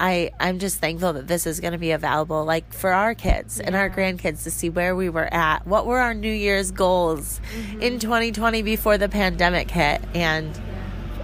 I 0.02 0.32
I'm 0.40 0.58
just 0.58 0.78
thankful 0.80 1.12
that 1.12 1.28
this 1.28 1.46
is 1.46 1.60
going 1.60 1.72
to 1.74 1.78
be 1.78 1.92
available 1.92 2.44
like 2.44 2.72
for 2.74 2.92
our 2.92 3.14
kids 3.14 3.60
and 3.60 3.76
our 3.76 3.88
grandkids 3.88 4.42
to 4.42 4.50
see 4.50 4.68
where 4.68 4.96
we 4.96 5.08
were 5.08 5.32
at. 5.32 5.64
What 5.66 5.86
were 5.86 6.00
our 6.00 6.12
New 6.12 6.32
Year's 6.32 6.70
goals 6.72 7.40
Mm-hmm. 7.54 7.82
in 7.82 7.98
2020 8.00 8.62
before 8.62 8.98
the 8.98 9.08
pandemic 9.08 9.70
hit 9.70 10.00
and 10.14 10.50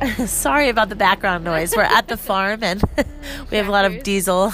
sorry 0.26 0.68
about 0.68 0.88
the 0.88 0.96
background 0.96 1.44
noise. 1.44 1.74
We're 1.76 1.82
at 1.82 2.08
the 2.08 2.16
farm 2.28 2.62
and 2.62 2.82
we 3.50 3.56
have 3.56 3.68
a 3.68 3.70
lot 3.70 3.84
of 3.84 4.02
diesel 4.02 4.52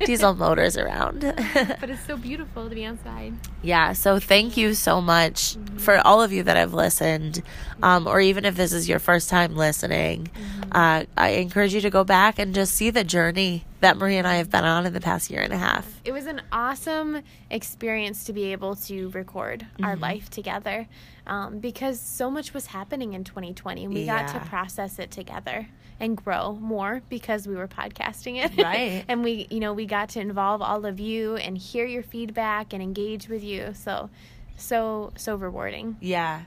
diesel 0.00 0.34
motors 0.34 0.76
around. 0.76 1.20
But 1.20 1.90
it's 1.90 2.04
so 2.06 2.16
beautiful 2.16 2.68
to 2.68 2.74
be 2.74 2.84
outside. 2.84 3.34
Yeah, 3.62 3.92
so 3.92 4.18
thank 4.18 4.56
you 4.56 4.74
so 4.74 5.00
much 5.00 5.56
for 5.78 5.98
all 6.06 6.22
of 6.22 6.32
you 6.32 6.42
that 6.42 6.56
have 6.56 6.74
listened, 6.74 7.42
um, 7.82 8.06
or 8.06 8.20
even 8.20 8.44
if 8.44 8.56
this 8.56 8.72
is 8.72 8.88
your 8.88 8.98
first 8.98 9.28
time 9.30 9.54
listening. 9.56 10.28
Uh, 10.72 11.04
I 11.16 11.30
encourage 11.30 11.74
you 11.74 11.80
to 11.82 11.90
go 11.90 12.02
back 12.04 12.38
and 12.38 12.54
just 12.54 12.74
see 12.74 12.90
the 12.90 13.04
journey 13.04 13.64
that 13.80 13.96
Marie 13.96 14.16
and 14.16 14.26
I 14.26 14.36
have 14.36 14.50
been 14.50 14.64
on 14.64 14.86
in 14.86 14.92
the 14.92 15.00
past 15.00 15.30
year 15.30 15.40
and 15.42 15.52
a 15.52 15.58
half. 15.58 16.00
It 16.04 16.12
was 16.12 16.26
an 16.26 16.40
awesome 16.52 17.22
experience 17.50 18.24
to 18.24 18.32
be 18.32 18.52
able 18.52 18.76
to 18.76 19.08
record 19.10 19.66
our 19.82 19.92
Mm-hmm. 19.92 20.02
life 20.02 20.30
together 20.30 20.86
um, 21.26 21.58
because 21.58 22.00
so 22.00 22.30
much 22.30 22.52
was 22.52 22.66
happening 22.66 23.12
in 23.12 23.24
2020 23.24 23.84
and 23.84 23.94
we 23.94 24.06
got 24.06 24.28
to 24.28 24.40
process 24.40 24.98
it 24.98 25.10
together 25.10 25.68
and 26.00 26.16
grow 26.16 26.54
more 26.54 27.02
because 27.08 27.46
we 27.46 27.54
were 27.54 27.68
podcasting 27.68 28.44
it. 28.44 28.60
Right. 28.62 29.04
and 29.08 29.22
we, 29.22 29.46
you 29.50 29.60
know, 29.60 29.72
we 29.72 29.86
got 29.86 30.08
to 30.10 30.20
involve 30.20 30.60
all 30.60 30.84
of 30.84 30.98
you 30.98 31.36
and 31.36 31.56
hear 31.56 31.86
your 31.86 32.02
feedback 32.02 32.72
and 32.72 32.82
engage 32.82 33.28
with 33.28 33.44
you. 33.44 33.72
So, 33.74 34.10
so, 34.56 35.12
so 35.16 35.36
rewarding. 35.36 35.96
Yeah. 36.00 36.42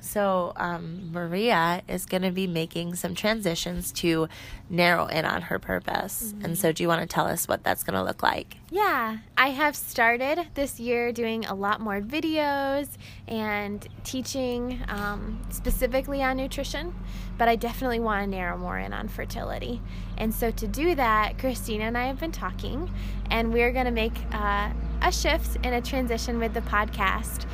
So, 0.00 0.52
um, 0.56 1.10
Maria 1.12 1.82
is 1.88 2.06
going 2.06 2.22
to 2.22 2.30
be 2.30 2.46
making 2.46 2.94
some 2.94 3.14
transitions 3.14 3.90
to 3.92 4.28
narrow 4.70 5.06
in 5.06 5.24
on 5.24 5.42
her 5.42 5.58
purpose. 5.58 6.34
And 6.42 6.56
so, 6.56 6.72
do 6.72 6.82
you 6.82 6.88
want 6.88 7.00
to 7.00 7.06
tell 7.06 7.26
us 7.26 7.48
what 7.48 7.64
that's 7.64 7.82
going 7.82 7.94
to 7.94 8.02
look 8.02 8.22
like? 8.22 8.56
Yeah, 8.70 9.18
I 9.36 9.48
have 9.48 9.74
started 9.74 10.46
this 10.54 10.78
year 10.78 11.12
doing 11.12 11.44
a 11.46 11.54
lot 11.54 11.80
more 11.80 12.00
videos 12.00 12.88
and 13.26 13.86
teaching 14.04 14.80
um, 14.88 15.40
specifically 15.50 16.22
on 16.22 16.36
nutrition, 16.36 16.94
but 17.36 17.48
I 17.48 17.56
definitely 17.56 18.00
want 18.00 18.24
to 18.24 18.30
narrow 18.30 18.56
more 18.56 18.78
in 18.78 18.92
on 18.92 19.08
fertility. 19.08 19.82
And 20.16 20.32
so, 20.32 20.50
to 20.52 20.68
do 20.68 20.94
that, 20.94 21.38
Christina 21.38 21.84
and 21.84 21.98
I 21.98 22.06
have 22.06 22.20
been 22.20 22.32
talking, 22.32 22.90
and 23.30 23.52
we're 23.52 23.72
going 23.72 23.86
to 23.86 23.90
make 23.90 24.16
uh, 24.32 24.70
a 25.02 25.12
shift 25.12 25.56
and 25.64 25.74
a 25.74 25.80
transition 25.80 26.38
with 26.38 26.54
the 26.54 26.60
podcast. 26.62 27.46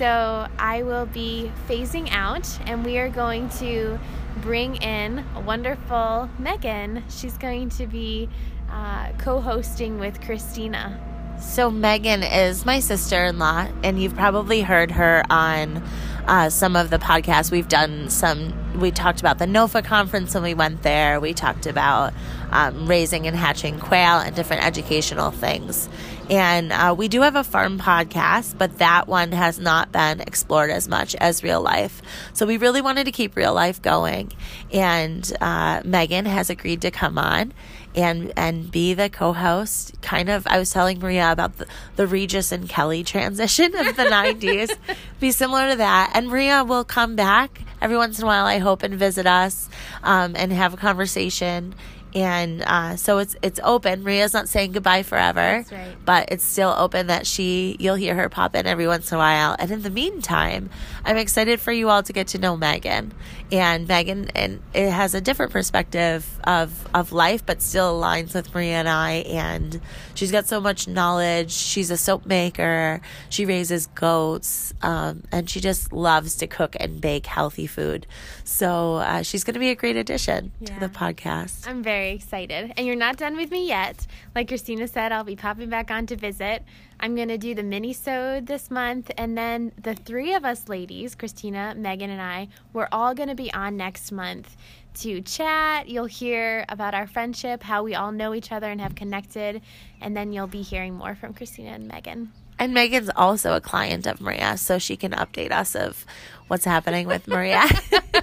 So, 0.00 0.46
I 0.58 0.82
will 0.82 1.04
be 1.04 1.52
phasing 1.68 2.08
out, 2.10 2.48
and 2.64 2.86
we 2.86 2.96
are 2.96 3.10
going 3.10 3.50
to 3.58 4.00
bring 4.38 4.76
in 4.76 5.22
a 5.34 5.40
wonderful 5.40 6.30
Megan. 6.38 7.04
She's 7.10 7.36
going 7.36 7.68
to 7.68 7.86
be 7.86 8.26
uh, 8.70 9.12
co 9.18 9.42
hosting 9.42 9.98
with 9.98 10.22
Christina. 10.22 10.98
So, 11.38 11.70
Megan 11.70 12.22
is 12.22 12.64
my 12.64 12.80
sister 12.80 13.26
in 13.26 13.38
law, 13.38 13.68
and 13.82 14.02
you've 14.02 14.14
probably 14.14 14.62
heard 14.62 14.90
her 14.92 15.22
on 15.28 15.86
uh, 16.26 16.50
some 16.50 16.76
of 16.76 16.90
the 16.90 16.98
podcasts. 16.98 17.50
We've 17.50 17.68
done 17.68 18.10
some 18.10 18.52
we 18.80 18.90
talked 18.90 19.20
about 19.20 19.38
the 19.38 19.46
NOFA 19.46 19.84
conference 19.84 20.34
when 20.34 20.42
we 20.42 20.54
went 20.54 20.82
there. 20.82 21.20
We 21.20 21.34
talked 21.34 21.66
about 21.66 22.12
um, 22.50 22.86
raising 22.86 23.26
and 23.26 23.36
hatching 23.36 23.78
quail 23.78 24.18
and 24.18 24.34
different 24.34 24.64
educational 24.64 25.30
things. 25.30 25.88
And 26.28 26.72
uh, 26.72 26.94
we 26.96 27.08
do 27.08 27.22
have 27.22 27.34
a 27.34 27.42
farm 27.42 27.78
podcast, 27.78 28.56
but 28.56 28.78
that 28.78 29.08
one 29.08 29.32
has 29.32 29.58
not 29.58 29.90
been 29.90 30.20
explored 30.20 30.70
as 30.70 30.86
much 30.86 31.16
as 31.16 31.42
real 31.42 31.60
life. 31.60 32.00
So 32.32 32.46
we 32.46 32.56
really 32.56 32.80
wanted 32.80 33.04
to 33.04 33.12
keep 33.12 33.34
real 33.34 33.52
life 33.52 33.82
going. 33.82 34.32
And 34.72 35.30
uh, 35.40 35.82
Megan 35.84 36.26
has 36.26 36.48
agreed 36.48 36.82
to 36.82 36.90
come 36.90 37.18
on 37.18 37.52
and 37.94 38.32
and 38.36 38.70
be 38.70 38.94
the 38.94 39.08
co-host. 39.08 40.00
Kind 40.02 40.28
of 40.28 40.46
i 40.46 40.58
was 40.58 40.70
telling 40.70 40.98
maria 40.98 41.30
about 41.30 41.58
the, 41.58 41.66
the 41.96 42.06
regis 42.06 42.52
and 42.52 42.68
kelly 42.68 43.02
transition 43.04 43.74
of 43.76 43.96
the 43.96 44.02
90s 44.04 44.76
be 45.18 45.30
similar 45.30 45.70
to 45.70 45.76
that. 45.76 46.12
And 46.14 46.28
maria 46.28 46.64
will 46.64 46.84
come 46.84 47.16
back 47.16 47.62
every 47.80 47.96
once 47.96 48.18
in 48.18 48.24
a 48.24 48.26
while 48.26 48.46
i 48.46 48.58
hope 48.58 48.82
and 48.82 48.94
visit 48.94 49.26
us 49.26 49.68
um, 50.02 50.34
and 50.36 50.52
have 50.52 50.74
a 50.74 50.76
conversation 50.76 51.74
and 52.14 52.62
uh, 52.62 52.96
so 52.96 53.18
it's 53.18 53.36
it's 53.42 53.60
open. 53.62 54.02
Maria's 54.02 54.32
not 54.34 54.48
saying 54.48 54.72
goodbye 54.72 55.02
forever, 55.02 55.64
right. 55.70 55.96
but 56.04 56.30
it's 56.32 56.44
still 56.44 56.74
open 56.76 57.06
that 57.08 57.26
she 57.26 57.76
you'll 57.78 57.94
hear 57.94 58.14
her 58.14 58.28
pop 58.28 58.54
in 58.56 58.66
every 58.66 58.86
once 58.86 59.10
in 59.12 59.16
a 59.16 59.18
while. 59.18 59.54
And 59.58 59.70
in 59.70 59.82
the 59.82 59.90
meantime, 59.90 60.70
I'm 61.04 61.16
excited 61.16 61.60
for 61.60 61.72
you 61.72 61.88
all 61.88 62.02
to 62.02 62.12
get 62.12 62.28
to 62.28 62.38
know 62.38 62.56
Megan. 62.56 63.12
And 63.52 63.88
Megan 63.88 64.30
and 64.36 64.60
it 64.74 64.90
has 64.90 65.14
a 65.14 65.20
different 65.20 65.52
perspective 65.52 66.24
of 66.44 66.88
of 66.94 67.12
life, 67.12 67.44
but 67.44 67.60
still 67.62 68.00
aligns 68.00 68.34
with 68.34 68.54
Maria 68.54 68.76
and 68.76 68.88
I. 68.88 69.12
And 69.26 69.80
she's 70.14 70.30
got 70.32 70.46
so 70.46 70.60
much 70.60 70.86
knowledge. 70.86 71.50
She's 71.52 71.90
a 71.90 71.96
soap 71.96 72.26
maker. 72.26 73.00
She 73.28 73.46
raises 73.46 73.86
goats, 73.88 74.72
um, 74.82 75.24
and 75.32 75.50
she 75.50 75.60
just 75.60 75.92
loves 75.92 76.36
to 76.36 76.46
cook 76.46 76.76
and 76.78 77.00
bake 77.00 77.26
healthy 77.26 77.66
food. 77.66 78.06
So 78.44 78.96
uh, 78.96 79.22
she's 79.22 79.42
going 79.44 79.54
to 79.54 79.60
be 79.60 79.70
a 79.70 79.74
great 79.74 79.96
addition 79.96 80.52
Yeah. 80.60 80.74
to 80.74 80.80
the 80.80 80.88
podcast. 80.88 81.66
I'm 81.68 81.82
very 81.82 81.99
excited. 82.08 82.72
And 82.76 82.86
you're 82.86 82.96
not 82.96 83.16
done 83.16 83.36
with 83.36 83.50
me 83.50 83.68
yet. 83.68 84.06
Like 84.34 84.48
Christina 84.48 84.88
said, 84.88 85.12
I'll 85.12 85.22
be 85.22 85.36
popping 85.36 85.68
back 85.68 85.90
on 85.90 86.06
to 86.06 86.16
visit. 86.16 86.64
I'm 86.98 87.14
going 87.14 87.28
to 87.28 87.38
do 87.38 87.54
the 87.54 87.62
mini-sode 87.62 88.46
this 88.46 88.70
month. 88.70 89.10
And 89.16 89.36
then 89.36 89.72
the 89.80 89.94
three 89.94 90.34
of 90.34 90.44
us 90.44 90.68
ladies, 90.68 91.14
Christina, 91.14 91.74
Megan, 91.76 92.10
and 92.10 92.20
I, 92.20 92.48
we're 92.72 92.88
all 92.90 93.14
going 93.14 93.28
to 93.28 93.34
be 93.34 93.52
on 93.52 93.76
next 93.76 94.10
month 94.10 94.56
to 94.94 95.20
chat. 95.20 95.88
You'll 95.88 96.06
hear 96.06 96.64
about 96.68 96.94
our 96.94 97.06
friendship, 97.06 97.62
how 97.62 97.82
we 97.82 97.94
all 97.94 98.10
know 98.10 98.34
each 98.34 98.50
other 98.50 98.70
and 98.70 98.80
have 98.80 98.94
connected. 98.94 99.62
And 100.00 100.16
then 100.16 100.32
you'll 100.32 100.46
be 100.46 100.62
hearing 100.62 100.94
more 100.94 101.14
from 101.14 101.34
Christina 101.34 101.70
and 101.70 101.86
Megan. 101.86 102.32
And 102.60 102.74
Megan's 102.74 103.10
also 103.16 103.54
a 103.54 103.60
client 103.60 104.06
of 104.06 104.20
Maria, 104.20 104.58
so 104.58 104.78
she 104.78 104.94
can 104.94 105.12
update 105.12 105.50
us 105.50 105.74
of 105.74 106.04
what's 106.46 106.66
happening 106.66 107.06
with 107.06 107.26
Maria. 107.26 107.64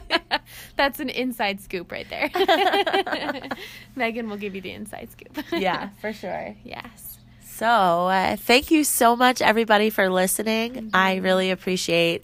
That's 0.75 0.99
an 0.99 1.09
inside 1.09 1.59
scoop 1.59 1.91
right 1.91 2.05
there. 2.07 2.29
Megan 3.95 4.29
will 4.29 4.37
give 4.37 4.53
you 4.53 4.61
the 4.61 4.71
inside 4.71 5.09
scoop. 5.11 5.43
Yeah, 5.51 5.89
for 6.01 6.13
sure. 6.13 6.55
yes. 6.63 7.17
So, 7.43 7.65
uh, 7.65 8.35
thank 8.35 8.69
you 8.69 8.83
so 8.83 9.15
much, 9.15 9.41
everybody, 9.41 9.89
for 9.89 10.07
listening. 10.07 10.91
I 10.93 11.15
really 11.15 11.49
appreciate 11.49 12.21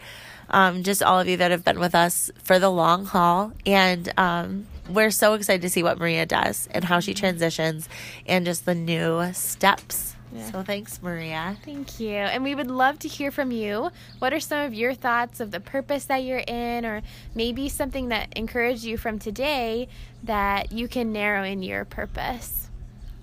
um, 0.51 0.83
just 0.83 1.01
all 1.01 1.19
of 1.19 1.27
you 1.27 1.37
that 1.37 1.49
have 1.49 1.65
been 1.65 1.79
with 1.79 1.95
us 1.95 2.29
for 2.43 2.59
the 2.59 2.69
long 2.69 3.05
haul. 3.05 3.53
And 3.65 4.13
um, 4.19 4.67
we're 4.87 5.09
so 5.09 5.33
excited 5.33 5.63
to 5.63 5.69
see 5.71 5.81
what 5.81 5.97
Maria 5.97 6.27
does 6.27 6.69
and 6.69 6.83
how 6.83 6.99
she 6.99 7.15
transitions 7.15 7.89
and 8.27 8.45
just 8.45 8.65
the 8.65 8.75
new 8.75 9.33
steps. 9.33 10.12
Yeah. 10.33 10.51
So, 10.51 10.63
thanks, 10.63 11.01
Maria. 11.01 11.57
Thank 11.63 11.99
you. 11.99 12.15
And 12.15 12.43
we 12.43 12.55
would 12.55 12.71
love 12.71 12.99
to 12.99 13.07
hear 13.07 13.31
from 13.31 13.51
you. 13.51 13.91
What 14.19 14.33
are 14.33 14.39
some 14.39 14.65
of 14.65 14.73
your 14.73 14.93
thoughts 14.93 15.39
of 15.39 15.51
the 15.51 15.59
purpose 15.59 16.05
that 16.05 16.23
you're 16.23 16.43
in, 16.47 16.85
or 16.85 17.01
maybe 17.35 17.69
something 17.69 18.09
that 18.09 18.33
encouraged 18.35 18.83
you 18.83 18.97
from 18.97 19.19
today 19.19 19.87
that 20.23 20.71
you 20.71 20.87
can 20.87 21.11
narrow 21.11 21.43
in 21.43 21.61
your 21.63 21.85
purpose? 21.85 22.69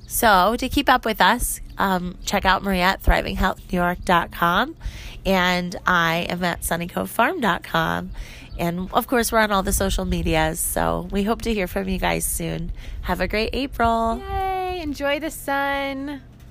So, 0.06 0.56
to 0.56 0.68
keep 0.68 0.88
up 0.88 1.04
with 1.04 1.20
us, 1.20 1.60
um, 1.78 2.18
check 2.24 2.44
out 2.44 2.64
Maria 2.64 2.82
at 2.82 3.02
thrivinghealthnewyork.com 3.02 4.76
and 5.24 5.76
I 5.86 6.26
am 6.28 6.42
at 6.42 6.62
sunnycovefarm.com. 6.62 8.10
And 8.58 8.90
of 8.92 9.06
course, 9.06 9.30
we're 9.32 9.38
on 9.38 9.52
all 9.52 9.62
the 9.62 9.72
social 9.72 10.04
medias. 10.04 10.58
So, 10.58 11.08
we 11.10 11.22
hope 11.22 11.42
to 11.42 11.54
hear 11.54 11.66
from 11.66 11.88
you 11.88 11.98
guys 11.98 12.24
soon. 12.26 12.72
Have 13.02 13.20
a 13.20 13.28
great 13.28 13.50
April. 13.52 14.18
Yay! 14.18 14.80
Enjoy 14.82 15.20
the 15.20 15.30
sun. 15.30 16.22